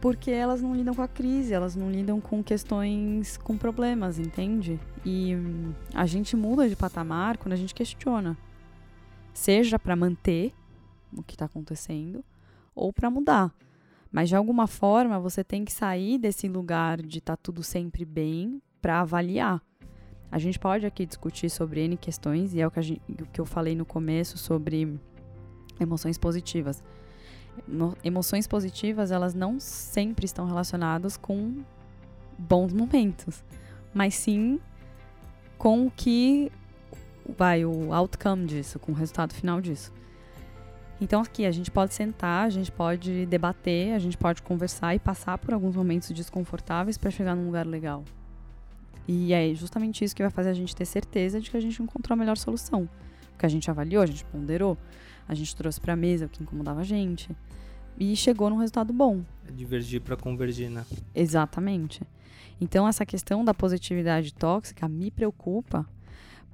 [0.00, 4.78] porque elas não lidam com a crise, elas não lidam com questões, com problemas, entende?
[5.04, 8.36] E hum, a gente muda de patamar quando a gente questiona,
[9.32, 10.52] seja para manter
[11.16, 12.24] o que está acontecendo
[12.74, 13.52] ou para mudar.
[14.10, 18.62] Mas de alguma forma você tem que sair desse lugar de tá tudo sempre bem
[18.80, 19.60] para avaliar.
[20.30, 23.40] A gente pode aqui discutir sobre N questões, e é o que, gente, o que
[23.40, 24.98] eu falei no começo sobre
[25.80, 26.82] emoções positivas
[28.02, 31.62] emoções positivas, elas não sempre estão relacionadas com
[32.38, 33.44] bons momentos,
[33.92, 34.60] mas sim
[35.56, 36.52] com o que
[37.36, 39.92] vai o outcome disso, com o resultado final disso.
[41.00, 44.98] Então aqui a gente pode sentar, a gente pode debater, a gente pode conversar e
[44.98, 48.04] passar por alguns momentos desconfortáveis para chegar num lugar legal.
[49.06, 51.82] E é justamente isso que vai fazer a gente ter certeza de que a gente
[51.82, 52.88] encontrou a melhor solução.
[53.38, 54.76] Porque a gente avaliou, a gente ponderou,
[55.28, 57.30] a gente trouxe para a mesa o que incomodava a gente
[57.96, 59.22] e chegou num resultado bom.
[59.46, 60.84] É divergir para convergir, né?
[61.14, 62.02] Exatamente.
[62.60, 65.86] Então essa questão da positividade tóxica me preocupa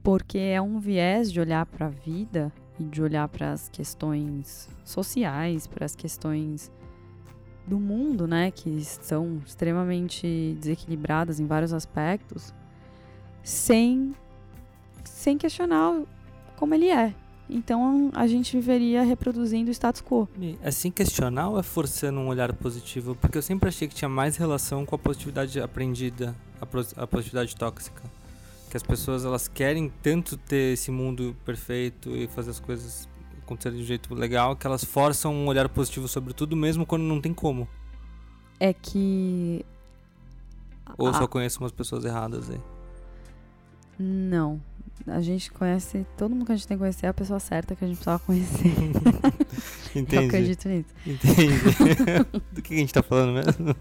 [0.02, 4.68] porque é um viés de olhar para a vida e de olhar para as questões
[4.84, 6.70] sociais, para as questões
[7.66, 12.52] do mundo, né, que são extremamente desequilibradas em vários aspectos,
[13.42, 14.14] sem
[15.02, 16.02] sem questionar
[16.64, 17.14] como ele é.
[17.48, 20.26] Então a gente viveria reproduzindo o status quo.
[20.64, 23.14] Assim questionar ou é forçando um olhar positivo?
[23.14, 26.34] Porque eu sempre achei que tinha mais relação com a positividade aprendida,
[26.96, 28.02] a positividade tóxica.
[28.70, 33.06] Que as pessoas elas querem tanto ter esse mundo perfeito e fazer as coisas
[33.42, 37.02] acontecerem de um jeito legal que elas forçam um olhar positivo sobre tudo mesmo quando
[37.02, 37.68] não tem como.
[38.58, 39.62] É que
[40.96, 42.60] ou só conheço umas pessoas erradas aí.
[43.98, 44.60] Não,
[45.06, 47.76] a gente conhece, todo mundo que a gente tem que conhecer é a pessoa certa
[47.76, 48.72] que a gente precisava conhecer.
[49.94, 50.16] Entendi.
[50.16, 50.88] Eu acredito nisso.
[51.06, 51.58] Entendi.
[52.52, 53.76] Do que a gente tá falando mesmo?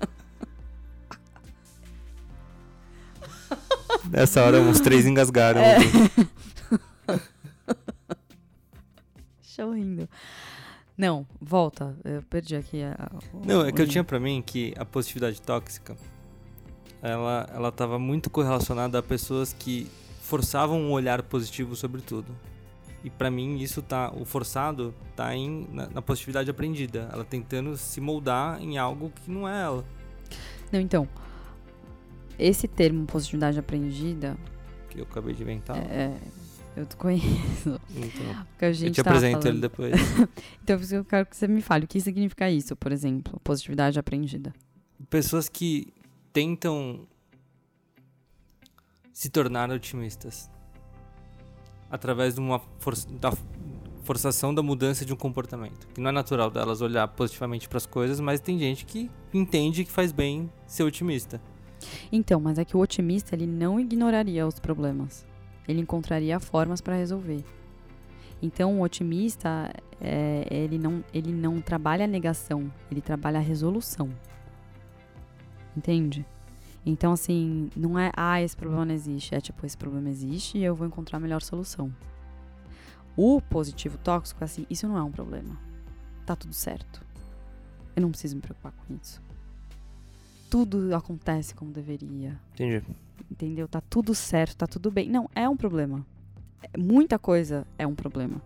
[4.09, 5.61] Nessa hora, uns três engasgaram.
[5.61, 5.77] É.
[9.41, 10.09] Show rindo.
[10.97, 11.95] Não, volta.
[12.03, 13.11] Eu perdi aqui a.
[13.45, 15.95] Não, é que eu tinha pra mim que a positividade tóxica
[17.01, 19.89] ela, ela tava muito correlacionada a pessoas que
[20.33, 22.35] forçavam um olhar positivo sobre tudo.
[23.03, 27.77] E para mim isso tá, o forçado tá em, na, na, positividade aprendida, ela tentando
[27.77, 29.85] se moldar em algo que não é ela.
[30.71, 31.07] Não, então,
[32.39, 34.35] esse termo positividade aprendida
[34.89, 35.77] que eu acabei de inventar.
[35.77, 36.17] É,
[36.75, 37.79] eu te conheço.
[37.95, 39.45] Então, eu te apresento falando.
[39.45, 39.93] ele depois.
[40.63, 44.51] então, eu quero que você me fale o que significa isso, por exemplo, positividade aprendida.
[45.11, 45.93] Pessoas que
[46.31, 47.05] tentam
[49.13, 50.49] se tornar otimistas
[51.89, 53.31] através de uma for da
[54.03, 55.87] forçação da mudança de um comportamento.
[55.93, 59.85] Que não é natural delas olhar positivamente para as coisas, mas tem gente que entende
[59.85, 61.39] que faz bem ser otimista.
[62.11, 65.25] Então, mas é que o otimista ele não ignoraria os problemas.
[65.67, 67.43] Ele encontraria formas para resolver.
[68.41, 74.09] Então, o otimista é, ele, não, ele não trabalha a negação, ele trabalha a resolução.
[75.77, 76.25] Entende?
[76.85, 79.33] Então, assim, não é, ah, esse problema não existe.
[79.33, 81.93] É tipo, esse problema existe e eu vou encontrar a melhor solução.
[83.15, 85.57] O positivo tóxico é assim, isso não é um problema.
[86.25, 87.01] Tá tudo certo.
[87.95, 89.21] Eu não preciso me preocupar com isso.
[90.49, 92.39] Tudo acontece como deveria.
[92.53, 92.83] Entendi.
[93.31, 93.67] Entendeu?
[93.67, 95.09] Tá tudo certo, tá tudo bem.
[95.09, 96.05] Não, é um problema.
[96.77, 98.41] Muita coisa é um problema.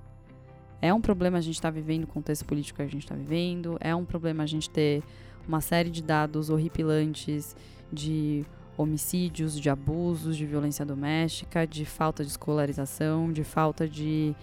[0.81, 3.15] É um problema a gente estar tá vivendo o contexto político que a gente está
[3.15, 3.77] vivendo.
[3.79, 5.03] É um problema a gente ter
[5.47, 7.55] uma série de dados horripilantes
[7.91, 8.45] de
[8.77, 14.35] homicídios, de abusos, de violência doméstica, de falta de escolarização, de falta de,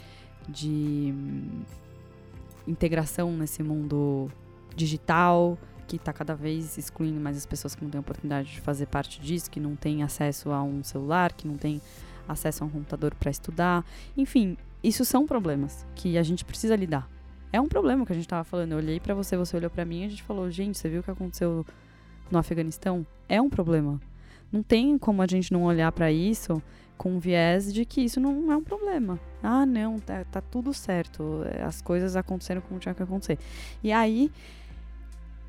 [0.49, 1.63] de hum,
[2.67, 4.29] integração nesse mundo
[4.75, 8.87] digital, que está cada vez excluindo mais as pessoas que não têm oportunidade de fazer
[8.87, 11.81] parte disso, que não têm acesso a um celular, que não têm
[12.27, 13.85] acesso a um computador para estudar.
[14.17, 17.09] Enfim, isso são problemas que a gente precisa lidar.
[17.53, 18.73] É um problema que a gente estava falando.
[18.73, 21.01] Eu olhei para você, você olhou para mim e a gente falou: gente, você viu
[21.01, 21.65] o que aconteceu
[22.31, 24.01] no Afeganistão é um problema.
[24.51, 26.63] Não tem como a gente não olhar para isso
[26.97, 29.19] com um viés de que isso não é um problema.
[29.43, 31.43] Ah, não, tá, tá tudo certo.
[31.67, 33.39] As coisas aconteceram como tinha que acontecer.
[33.83, 34.31] E aí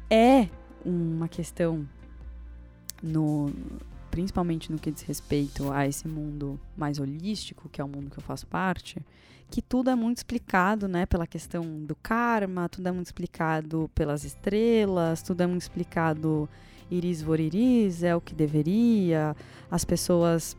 [0.09, 0.49] é
[0.83, 1.87] uma questão
[3.01, 3.51] no
[4.09, 8.17] principalmente no que diz respeito a esse mundo mais holístico, que é o mundo que
[8.17, 8.97] eu faço parte,
[9.55, 14.25] que tudo é muito explicado, né, pela questão do karma, tudo é muito explicado pelas
[14.25, 16.49] estrelas, tudo é muito explicado
[16.91, 19.33] iris vor iris, é o que deveria,
[19.71, 20.57] as pessoas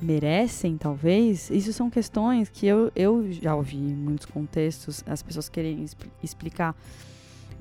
[0.00, 1.50] merecem, talvez.
[1.50, 5.84] Isso são questões que eu, eu já ouvi em muitos contextos, as pessoas quererem
[6.22, 6.74] explicar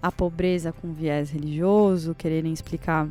[0.02, 3.10] a pobreza com viés religioso, quererem explicar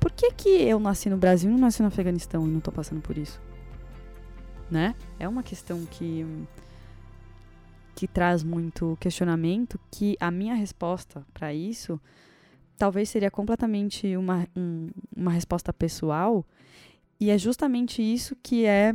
[0.00, 2.72] por que, que eu nasci no Brasil e não nasci no Afeganistão e não estou
[2.72, 3.38] passando por isso.
[4.70, 4.94] Né?
[5.18, 6.24] É uma questão que
[7.94, 12.00] que traz muito questionamento, que a minha resposta para isso
[12.80, 16.42] talvez seria completamente uma, um, uma resposta pessoal,
[17.20, 18.94] e é justamente isso que é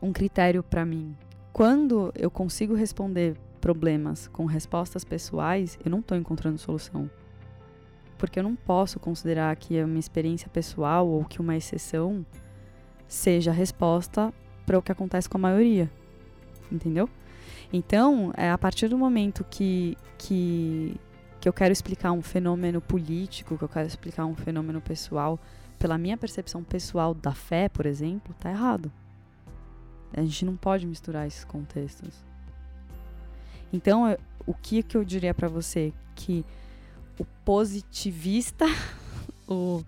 [0.00, 1.16] um critério para mim.
[1.52, 7.10] Quando eu consigo responder problemas com respostas pessoais, eu não estou encontrando solução.
[8.16, 12.24] Porque eu não posso considerar que a minha experiência pessoal ou que uma exceção
[13.08, 14.32] seja a resposta
[14.64, 15.90] para o que acontece com a maioria.
[16.70, 17.08] Entendeu?
[17.72, 20.96] Então, é a partir do momento que, que,
[21.40, 25.38] que eu quero explicar um fenômeno político, que eu quero explicar um fenômeno pessoal,
[25.78, 28.90] pela minha percepção pessoal da fé, por exemplo, tá errado.
[30.12, 32.24] A gente não pode misturar esses contextos.
[33.72, 35.92] Então, eu, o que, que eu diria para você?
[36.16, 36.44] Que
[37.18, 38.66] o positivista,
[39.46, 39.84] o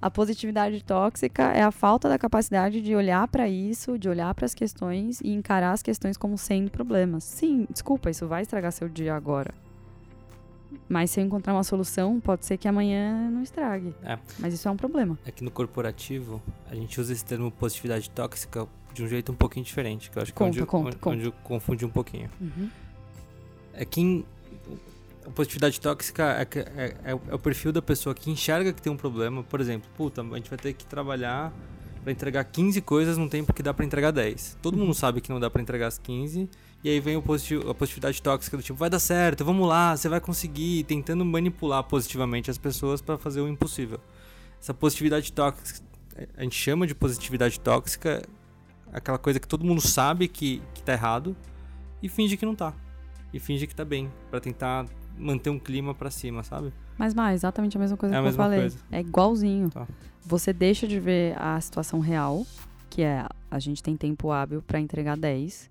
[0.00, 4.46] a positividade tóxica é a falta da capacidade de olhar para isso, de olhar para
[4.46, 7.24] as questões e encarar as questões como sendo problemas.
[7.24, 9.52] Sim, desculpa, isso vai estragar seu dia agora.
[10.88, 13.94] Mas se eu encontrar uma solução, pode ser que amanhã não estrague.
[14.02, 14.18] É.
[14.38, 15.18] Mas isso é um problema.
[15.26, 16.40] É que no corporativo,
[16.70, 20.22] a gente usa esse termo positividade tóxica de um jeito um pouquinho diferente, que eu
[20.22, 21.16] acho que é onde, conta, onde, conta.
[21.16, 22.28] onde eu confundi um pouquinho.
[22.40, 22.68] Uhum.
[23.74, 24.24] É quem.
[25.30, 28.82] A positividade tóxica é, é- é o- é o perfil da pessoa que enxerga que
[28.82, 29.44] tem um problema.
[29.44, 31.52] Por exemplo, puta, a gente vai ter que trabalhar
[32.02, 34.58] pra entregar 15 coisas num tempo que dá pra entregar 10.
[34.60, 36.50] Todo mundo sabe que não dá pra entregar as 15.
[36.82, 40.08] E aí vem positivo, a positividade tóxica do tipo, vai dar certo, vamos lá, você
[40.08, 44.00] vai conseguir, tentando manipular positivamente as pessoas pra fazer o impossível.
[44.60, 45.80] Essa positividade tóxica,
[46.36, 48.22] a gente chama de positividade tóxica
[48.92, 51.36] aquela coisa que todo mundo sabe que, que tá errado
[52.02, 52.74] e finge que não tá.
[53.32, 54.86] E finge que tá bem, Pra tentar
[55.20, 56.72] manter um clima pra cima, sabe?
[56.98, 58.60] Mas, mais exatamente a mesma coisa É que eu falei.
[58.60, 58.78] coisa.
[58.90, 59.70] É igualzinho.
[59.70, 59.86] Tá.
[60.24, 62.46] Você deixa de ver a situação real,
[62.88, 65.70] que é a gente tem tempo hábil pra entregar 10.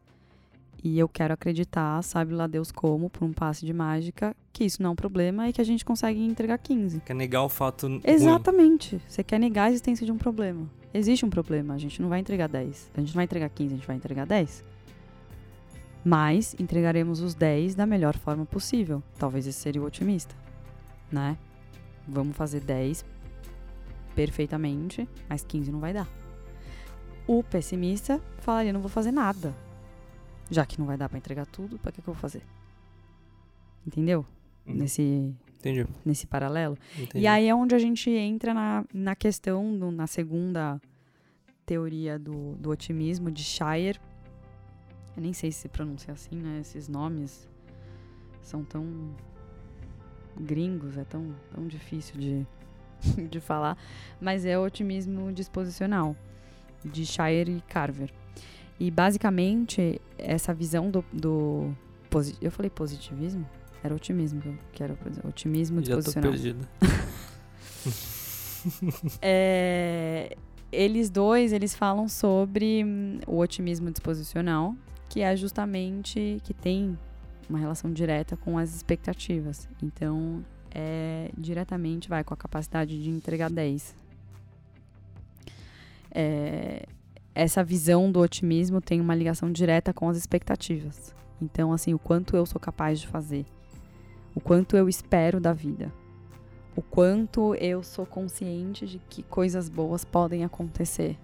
[0.81, 4.81] E eu quero acreditar, sabe lá Deus como, por um passe de mágica, que isso
[4.81, 7.01] não é um problema e que a gente consegue entregar 15.
[7.01, 8.01] Quer negar o fato ruim.
[8.05, 9.01] Exatamente.
[9.05, 10.69] Você quer negar a existência de um problema.
[10.93, 12.91] Existe um problema, a gente não vai entregar 10.
[12.95, 14.63] A gente não vai entregar 15, a gente vai entregar 10.
[16.03, 19.03] Mas entregaremos os 10 da melhor forma possível.
[19.17, 20.33] Talvez esse seria o otimista,
[21.11, 21.37] né?
[22.07, 23.03] Vamos fazer 10
[24.15, 26.07] perfeitamente, mas 15 não vai dar.
[27.27, 29.53] O pessimista falaria: não vou fazer nada.
[30.49, 32.41] Já que não vai dar pra entregar tudo, pra que, que eu vou fazer?
[33.85, 34.25] Entendeu?
[34.65, 34.75] Uhum.
[34.75, 35.85] Nesse, Entendi.
[36.03, 36.77] nesse paralelo.
[36.97, 37.23] entendi.
[37.23, 40.81] E aí é onde a gente entra na, na questão, do- na segunda
[41.65, 43.99] teoria do, do otimismo de Shire.
[45.19, 46.61] Eu nem sei se pronuncia assim, né?
[46.61, 47.45] Esses nomes
[48.41, 49.13] são tão
[50.39, 52.47] gringos, é tão, tão difícil de,
[53.29, 53.77] de falar.
[54.21, 56.15] Mas é o otimismo disposicional,
[56.85, 58.13] de Shire e Carver.
[58.79, 61.03] E basicamente, essa visão do.
[61.11, 61.75] do
[62.41, 63.45] eu falei positivismo?
[63.83, 64.41] Era otimismo
[64.71, 65.27] que dizer.
[65.27, 66.31] Otimismo Já tô disposicional.
[66.31, 66.67] perdido.
[69.21, 70.35] É,
[70.69, 74.75] eles dois, eles falam sobre hum, o otimismo disposicional,
[75.09, 76.97] que é justamente que tem
[77.49, 79.67] uma relação direta com as expectativas.
[79.81, 83.95] Então, é diretamente vai com a capacidade de entregar 10.
[86.11, 86.85] É,
[87.33, 91.13] essa visão do otimismo tem uma ligação direta com as expectativas.
[91.41, 93.45] Então, assim, o quanto eu sou capaz de fazer,
[94.35, 95.91] o quanto eu espero da vida
[96.79, 101.17] o quanto eu sou consciente de que coisas boas podem acontecer.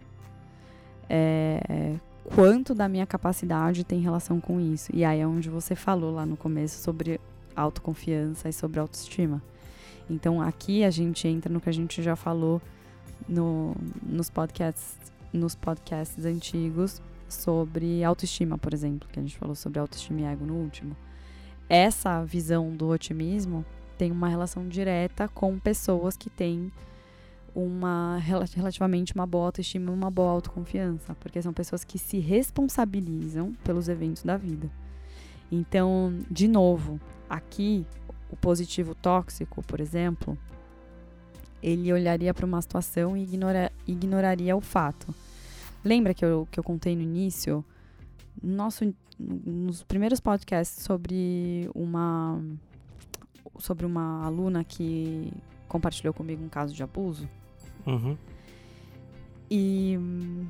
[1.09, 1.95] É,
[2.33, 4.89] quanto da minha capacidade tem relação com isso.
[4.93, 7.19] E aí é onde você falou lá no começo sobre
[7.55, 9.41] autoconfiança e sobre autoestima.
[10.09, 12.61] Então aqui a gente entra no que a gente já falou
[13.27, 14.97] no, nos podcasts
[15.31, 20.45] nos podcasts antigos sobre autoestima, por exemplo, que a gente falou sobre autoestima e ego
[20.45, 20.95] no último.
[21.67, 23.65] Essa visão do otimismo
[23.97, 26.71] tem uma relação direta com pessoas que têm
[27.55, 33.53] uma rela- relativamente uma boa autoestima uma boa autoconfiança, porque são pessoas que se responsabilizam
[33.63, 34.69] pelos eventos da vida.
[35.51, 36.99] Então, de novo,
[37.29, 37.85] aqui
[38.29, 40.37] o positivo tóxico, por exemplo,
[41.63, 45.13] ele olharia para uma situação e ignora- ignoraria o fato.
[45.83, 47.63] Lembra que eu, que eu contei no início,
[48.41, 52.41] no nosso, nos primeiros podcasts sobre uma
[53.59, 55.31] sobre uma aluna que
[55.69, 57.29] compartilhou comigo um caso de abuso.
[57.85, 58.17] Uhum.
[59.49, 60.47] E hum,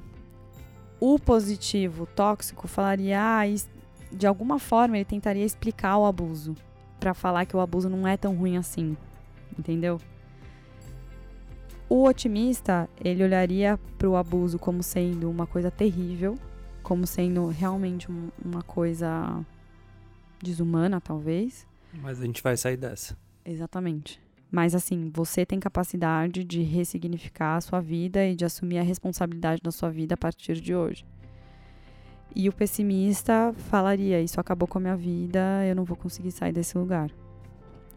[1.00, 3.44] o positivo tóxico falaria, ah,
[4.12, 6.56] de alguma forma ele tentaria explicar o abuso,
[7.00, 8.98] Pra falar que o abuso não é tão ruim assim,
[9.60, 10.00] entendeu?
[11.88, 16.36] O otimista, ele olharia pro abuso como sendo uma coisa terrível,
[16.82, 19.40] como sendo realmente um- uma coisa
[20.42, 21.68] desumana, talvez.
[22.02, 23.16] Mas a gente vai sair dessa.
[23.44, 24.20] Exatamente.
[24.52, 29.62] Mas assim, você tem capacidade de ressignificar a sua vida e de assumir a responsabilidade
[29.62, 31.06] da sua vida a partir de hoje.
[32.36, 36.52] E o pessimista falaria: Isso acabou com a minha vida, eu não vou conseguir sair
[36.52, 37.10] desse lugar.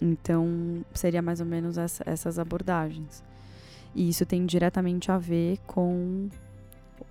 [0.00, 3.24] Então, seria mais ou menos essa- essas abordagens.
[3.94, 6.28] E isso tem diretamente a ver com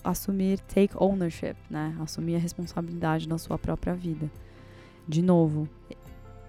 [0.03, 1.95] assumir take ownership, né?
[1.99, 4.31] Assumir a responsabilidade da sua própria vida.
[5.07, 5.67] De novo,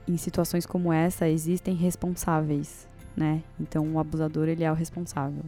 [0.09, 3.43] em situações como essa existem responsáveis, né?
[3.61, 5.45] Então o abusador ele é o responsável.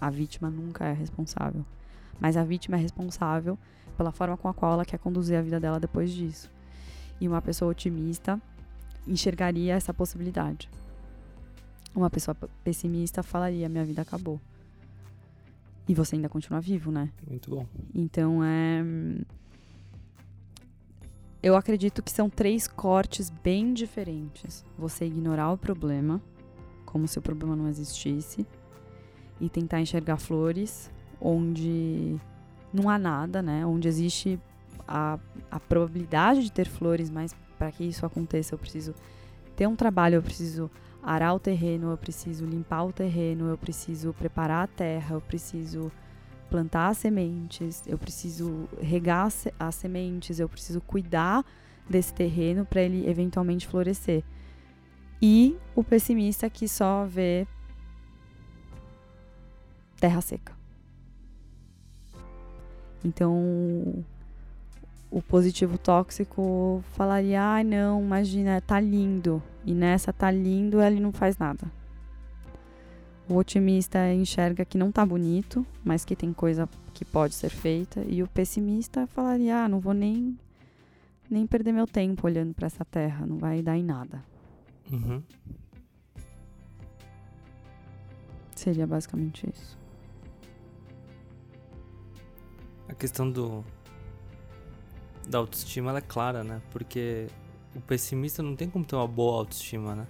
[0.00, 1.64] A vítima nunca é responsável.
[2.18, 3.56] Mas a vítima é responsável
[3.96, 6.50] pela forma com a qual ela quer conduzir a vida dela depois disso.
[7.20, 8.40] E uma pessoa otimista
[9.06, 10.68] enxergaria essa possibilidade.
[11.94, 12.34] Uma pessoa
[12.64, 14.40] pessimista falaria: minha vida acabou.
[15.88, 17.10] E você ainda continua vivo, né?
[17.28, 17.66] Muito bom.
[17.94, 18.82] Então é.
[21.42, 24.64] Eu acredito que são três cortes bem diferentes.
[24.78, 26.20] Você ignorar o problema,
[26.84, 28.46] como se o problema não existisse,
[29.40, 32.16] e tentar enxergar flores onde
[32.72, 33.64] não há nada, né?
[33.64, 34.38] Onde existe
[34.86, 35.18] a,
[35.50, 38.94] a probabilidade de ter flores, mas para que isso aconteça eu preciso
[39.56, 40.70] ter um trabalho, eu preciso
[41.02, 45.90] arar o terreno, eu preciso limpar o terreno, eu preciso preparar a terra, eu preciso
[46.50, 51.44] plantar sementes, eu preciso regar as sementes, eu preciso cuidar
[51.88, 54.24] desse terreno para ele eventualmente florescer.
[55.22, 57.46] E o pessimista que só vê
[59.98, 60.52] terra seca.
[63.04, 64.04] Então,
[65.10, 69.42] o positivo tóxico falaria: "Ai, ah, não, imagina, tá lindo".
[69.64, 71.79] E nessa tá lindo, ele não faz nada.
[73.30, 78.04] O otimista enxerga que não tá bonito, mas que tem coisa que pode ser feita.
[78.08, 80.36] E o pessimista falaria: ah, não vou nem,
[81.30, 84.20] nem perder meu tempo olhando para essa terra, não vai dar em nada.
[84.90, 85.22] Uhum.
[88.56, 89.78] Seria basicamente isso.
[92.88, 93.64] A questão do
[95.28, 96.60] da autoestima ela é clara, né?
[96.72, 97.28] Porque
[97.76, 100.08] o pessimista não tem como ter uma boa autoestima, né?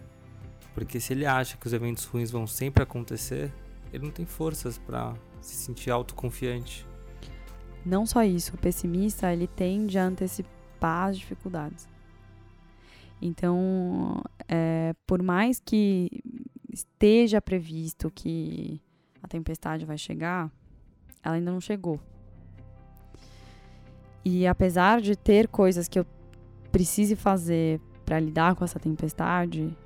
[0.80, 3.52] Porque se ele acha que os eventos ruins vão sempre acontecer,
[3.92, 6.86] ele não tem forças para se sentir autoconfiante.
[7.84, 11.86] Não só isso, o pessimista ele tende a antecipar as dificuldades.
[13.20, 16.22] Então, é, por mais que
[16.72, 18.80] esteja previsto que
[19.22, 20.50] a tempestade vai chegar,
[21.22, 22.00] ela ainda não chegou.
[24.24, 26.06] E apesar de ter coisas que eu
[26.72, 29.76] precise fazer para lidar com essa tempestade,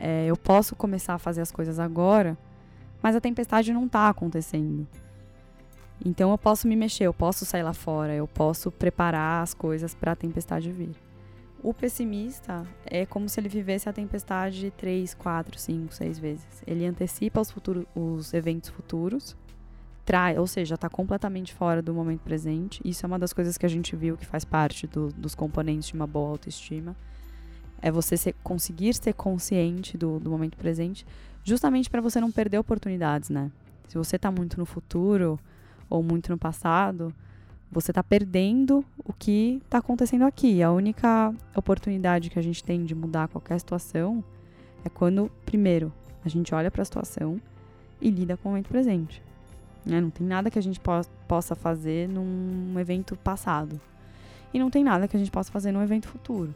[0.00, 2.36] é, eu posso começar a fazer as coisas agora,
[3.02, 4.88] mas a tempestade não está acontecendo.
[6.04, 9.94] Então eu posso me mexer, eu posso sair lá fora, eu posso preparar as coisas
[9.94, 10.96] para a tempestade vir.
[11.62, 16.62] O pessimista é como se ele vivesse a tempestade três, quatro, cinco, seis vezes.
[16.66, 17.54] Ele antecipa os,
[17.94, 19.36] os eventos futuros,
[20.06, 22.80] trai, ou seja, está completamente fora do momento presente.
[22.82, 25.88] Isso é uma das coisas que a gente viu que faz parte do, dos componentes
[25.88, 26.96] de uma boa autoestima
[27.82, 31.06] é você ser, conseguir ser consciente do, do momento presente,
[31.44, 33.50] justamente para você não perder oportunidades, né?
[33.88, 35.38] Se você está muito no futuro
[35.88, 37.12] ou muito no passado,
[37.72, 40.62] você está perdendo o que está acontecendo aqui.
[40.62, 44.22] A única oportunidade que a gente tem de mudar qualquer situação
[44.84, 45.92] é quando, primeiro,
[46.24, 47.40] a gente olha para a situação
[48.00, 49.22] e lida com o momento presente.
[49.84, 50.00] Né?
[50.00, 50.92] Não tem nada que a gente po
[51.26, 53.80] possa fazer num evento passado.
[54.52, 56.52] E não tem nada que a gente possa fazer num evento futuro.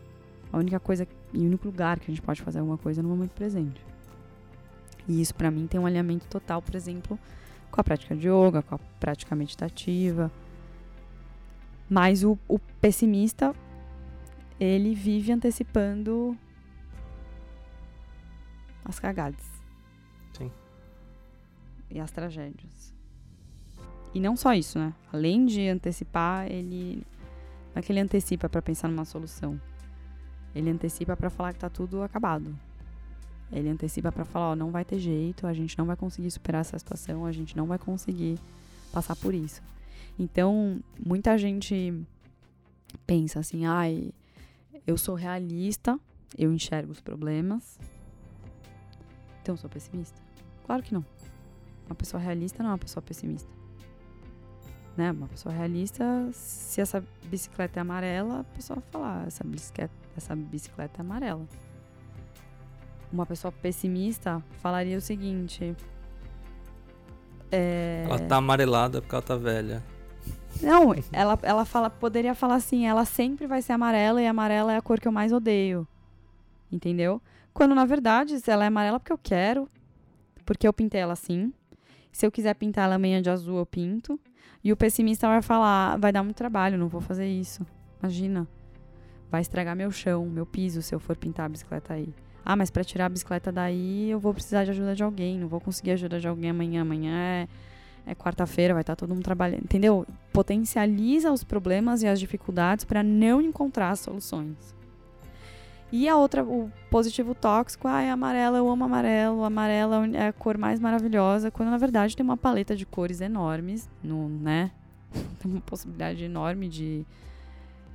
[0.54, 3.02] A única coisa e o único lugar que a gente pode fazer alguma coisa é
[3.02, 3.84] no momento presente.
[5.08, 7.18] E isso para mim tem um alinhamento total, por exemplo,
[7.72, 10.30] com a prática de yoga, com a prática meditativa.
[11.90, 13.52] Mas o, o pessimista,
[14.60, 16.38] ele vive antecipando
[18.84, 19.44] as cagadas.
[20.34, 20.52] Sim.
[21.90, 22.94] E as tragédias.
[24.14, 24.94] E não só isso, né?
[25.12, 27.04] Além de antecipar, ele.
[27.74, 29.60] Não é que ele antecipa para pensar numa solução.
[30.54, 32.54] Ele antecipa para falar que tá tudo acabado.
[33.52, 36.60] Ele antecipa para falar, ó, não vai ter jeito, a gente não vai conseguir superar
[36.60, 38.38] essa situação, a gente não vai conseguir
[38.92, 39.62] passar por isso.
[40.18, 41.92] Então, muita gente
[43.06, 44.12] pensa assim, ai,
[44.86, 45.98] eu sou realista,
[46.36, 47.78] eu enxergo os problemas.
[49.42, 50.20] Então, eu sou pessimista?
[50.64, 51.04] Claro que não.
[51.86, 53.50] Uma pessoa realista não é uma pessoa pessimista.
[54.96, 55.10] Né?
[55.10, 60.36] Uma pessoa realista, se essa bicicleta é amarela, a pessoa fala, ah, essa bicicleta, essa
[60.36, 61.46] bicicleta é amarela.
[63.12, 65.74] Uma pessoa pessimista falaria o seguinte.
[67.50, 68.04] É...
[68.08, 69.82] Ela tá amarelada porque ela tá velha.
[70.62, 74.76] Não, ela, ela fala, poderia falar assim, ela sempre vai ser amarela e amarela é
[74.76, 75.86] a cor que eu mais odeio.
[76.70, 77.20] Entendeu?
[77.52, 79.68] Quando na verdade, ela é amarela porque eu quero,
[80.44, 81.52] porque eu pintei ela assim.
[82.12, 84.18] Se eu quiser pintar ela amanhã de azul, eu pinto.
[84.62, 87.66] E o pessimista vai falar: vai dar muito trabalho, não vou fazer isso.
[88.00, 88.46] Imagina.
[89.30, 92.14] Vai estragar meu chão, meu piso, se eu for pintar a bicicleta aí.
[92.44, 95.38] Ah, mas para tirar a bicicleta daí, eu vou precisar de ajuda de alguém.
[95.38, 96.82] Não vou conseguir ajuda de alguém amanhã.
[96.82, 97.48] Amanhã é,
[98.06, 99.64] é quarta-feira, vai estar tá todo mundo trabalhando.
[99.64, 100.06] Entendeu?
[100.32, 104.74] Potencializa os problemas e as dificuldades para não encontrar soluções.
[105.92, 110.32] E a outra, o positivo tóxico, ah, é amarelo, eu amo amarelo, amarelo é a
[110.32, 114.72] cor mais maravilhosa, quando na verdade tem uma paleta de cores enormes, no, né?
[115.38, 117.06] tem uma possibilidade enorme de,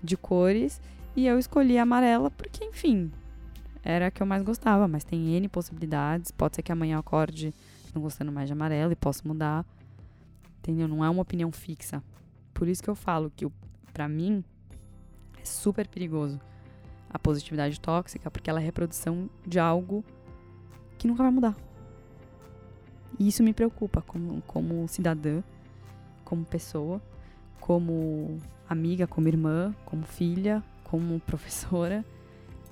[0.02, 0.80] de cores.
[1.16, 3.12] E eu escolhi a amarela porque, enfim,
[3.84, 6.32] era a que eu mais gostava, mas tem N possibilidades.
[6.32, 7.54] Pode ser que amanhã eu acorde
[7.94, 9.66] não gostando mais de amarelo e posso mudar.
[10.60, 10.88] Entendeu?
[10.88, 12.02] Não é uma opinião fixa.
[12.54, 13.46] Por isso que eu falo que,
[13.92, 14.44] para mim,
[15.42, 16.40] É super perigoso
[17.10, 20.04] a positividade tóxica, porque ela é reprodução de algo
[20.98, 21.56] que nunca vai mudar.
[23.18, 25.42] E isso me preocupa como, como cidadã,
[26.24, 27.02] como pessoa,
[27.60, 28.38] como
[28.70, 32.06] amiga, como irmã, como filha, como professora,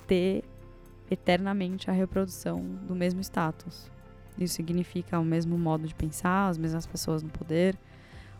[0.05, 0.43] ter
[1.09, 3.89] eternamente a reprodução do mesmo status.
[4.37, 7.77] Isso significa o mesmo modo de pensar, as mesmas pessoas no poder,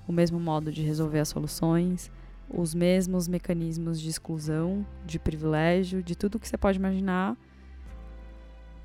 [0.08, 2.12] o mesmo modo de resolver as soluções,
[2.50, 7.36] os mesmos mecanismos de exclusão, de privilégio, de tudo que você pode imaginar,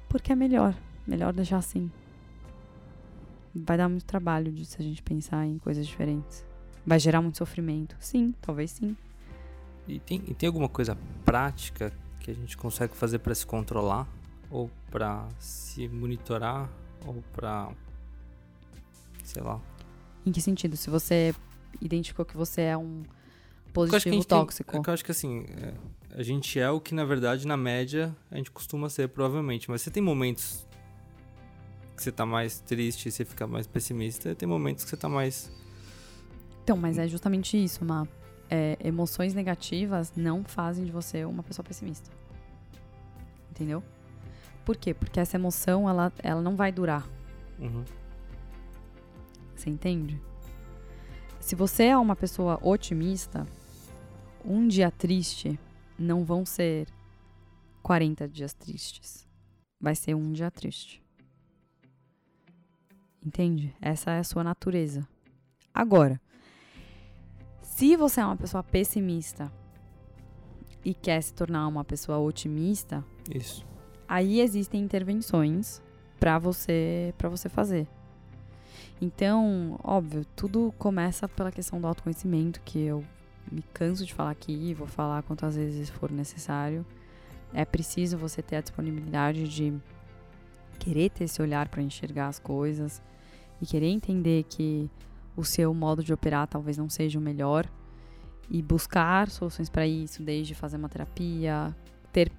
[0.09, 1.91] porque é melhor, melhor deixar assim.
[3.55, 6.45] Vai dar muito trabalho disso a gente pensar em coisas diferentes.
[6.85, 7.97] Vai gerar muito sofrimento.
[8.01, 8.97] Sim, talvez sim.
[9.87, 14.09] E tem, e tem alguma coisa prática que a gente consegue fazer para se controlar?
[14.51, 16.69] Ou para se monitorar?
[17.07, 17.71] Ou para.
[19.23, 19.61] sei lá.
[20.25, 20.77] Em que sentido?
[20.77, 21.35] Se você
[21.81, 23.03] identificou que você é um
[23.73, 24.71] positivo tóxico.
[24.73, 25.75] Tem, é que eu acho que assim, é,
[26.15, 29.71] a gente é o que na verdade, na média, a gente costuma ser, provavelmente.
[29.71, 30.67] Mas você tem momentos
[31.97, 35.09] que você tá mais triste, você fica mais pessimista, e tem momentos que você tá
[35.09, 35.51] mais.
[36.63, 38.07] Então, mas é justamente isso, Má.
[38.51, 42.11] É, emoções negativas não fazem de você uma pessoa pessimista.
[43.51, 43.83] Entendeu?
[44.65, 44.95] Por quê?
[44.95, 47.07] Porque essa emoção, ela, ela não vai durar.
[47.59, 47.85] Uhum.
[49.57, 50.21] Você entende?
[51.41, 53.47] Se você é uma pessoa otimista,
[54.45, 55.59] um dia triste
[55.99, 56.89] não vão ser
[57.83, 59.27] 40 dias tristes.
[59.81, 61.03] Vai ser um dia triste.
[63.25, 63.75] Entende?
[63.81, 65.07] Essa é a sua natureza.
[65.73, 66.21] Agora,
[67.63, 69.51] se você é uma pessoa pessimista
[70.85, 73.65] e quer se tornar uma pessoa otimista, isso.
[74.09, 75.81] Aí existem intervenções
[76.19, 77.89] para você para você fazer.
[79.01, 83.05] Então, óbvio, tudo começa pela questão do autoconhecimento, que eu
[83.51, 86.85] me canso de falar aqui, vou falar quantas vezes for necessário.
[87.53, 89.75] É preciso você ter a disponibilidade de
[90.79, 93.03] querer ter esse olhar para enxergar as coisas
[93.61, 94.91] e querer entender que
[95.37, 97.69] o seu modo de operar talvez não seja o melhor
[98.51, 101.75] e buscar soluções para isso, desde fazer uma terapia,
[102.13, 102.31] ter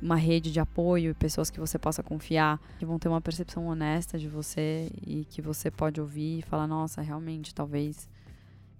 [0.00, 3.66] uma rede de apoio e pessoas que você possa confiar, que vão ter uma percepção
[3.66, 8.08] honesta de você e que você pode ouvir e falar, nossa, realmente, talvez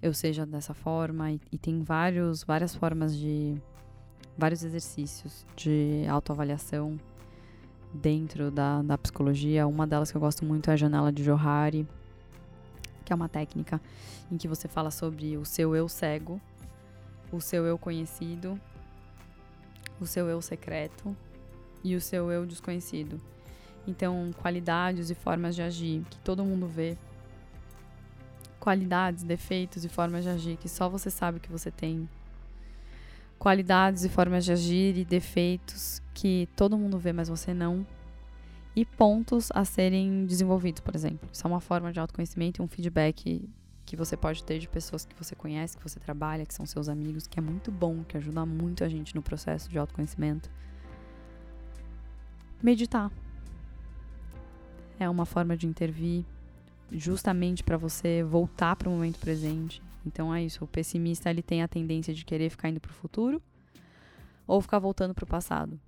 [0.01, 1.33] eu seja dessa forma.
[1.33, 3.57] E, e tem vários, várias formas de.
[4.37, 6.99] vários exercícios de autoavaliação
[7.93, 9.67] dentro da, da psicologia.
[9.67, 11.87] Uma delas que eu gosto muito é a janela de Johari,
[13.05, 13.81] que é uma técnica
[14.31, 16.41] em que você fala sobre o seu eu cego,
[17.33, 18.59] o seu eu conhecido
[20.01, 21.17] o seu eu secreto
[21.83, 23.21] e o seu eu desconhecido.
[23.87, 26.97] Então, qualidades e formas de agir que todo mundo vê.
[28.61, 32.09] Qualidades, defeitos e formas de agir que só você sabe que você tem.
[33.39, 37.87] Qualidades e formas de agir e defeitos que todo mundo vê, mas você não.
[38.75, 41.29] E pontos a serem desenvolvidos, por exemplo.
[41.33, 43.49] Isso é uma forma de autoconhecimento e um feedback
[43.87, 46.89] que você pode ter de pessoas que você conhece, que você trabalha, que são seus
[46.89, 50.51] amigos, que é muito bom, que ajuda muito a gente no processo de autoconhecimento.
[52.63, 53.11] Meditar
[54.99, 56.25] é uma forma de intervir
[56.91, 59.83] justamente para você voltar para o momento presente.
[60.07, 62.95] Então é isso, o pessimista ele tem a tendência de querer ficar indo para o
[62.95, 63.43] futuro
[64.47, 65.79] ou ficar voltando para o passado.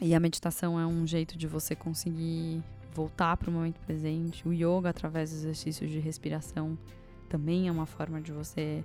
[0.00, 2.62] E a meditação é um jeito de você conseguir
[2.92, 4.46] voltar para o momento presente.
[4.46, 6.76] O yoga, através dos exercícios de respiração,
[7.28, 8.84] também é uma forma de você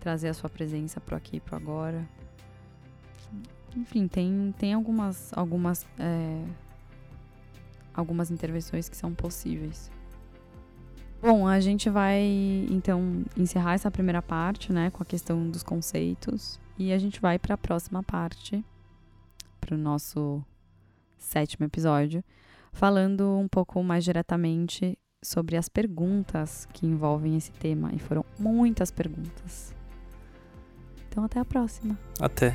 [0.00, 2.08] trazer a sua presença para aqui e para agora.
[3.76, 6.44] Enfim, tem, tem algumas, algumas, é,
[7.94, 9.90] algumas intervenções que são possíveis.
[11.22, 12.22] Bom, a gente vai
[12.70, 17.38] então encerrar essa primeira parte, né, com a questão dos conceitos, e a gente vai
[17.38, 18.64] para a próxima parte,
[19.60, 20.42] para o nosso
[21.18, 22.24] sétimo episódio,
[22.72, 27.90] falando um pouco mais diretamente sobre as perguntas que envolvem esse tema.
[27.92, 29.74] E foram muitas perguntas.
[31.08, 31.98] Então, até a próxima.
[32.18, 32.54] Até.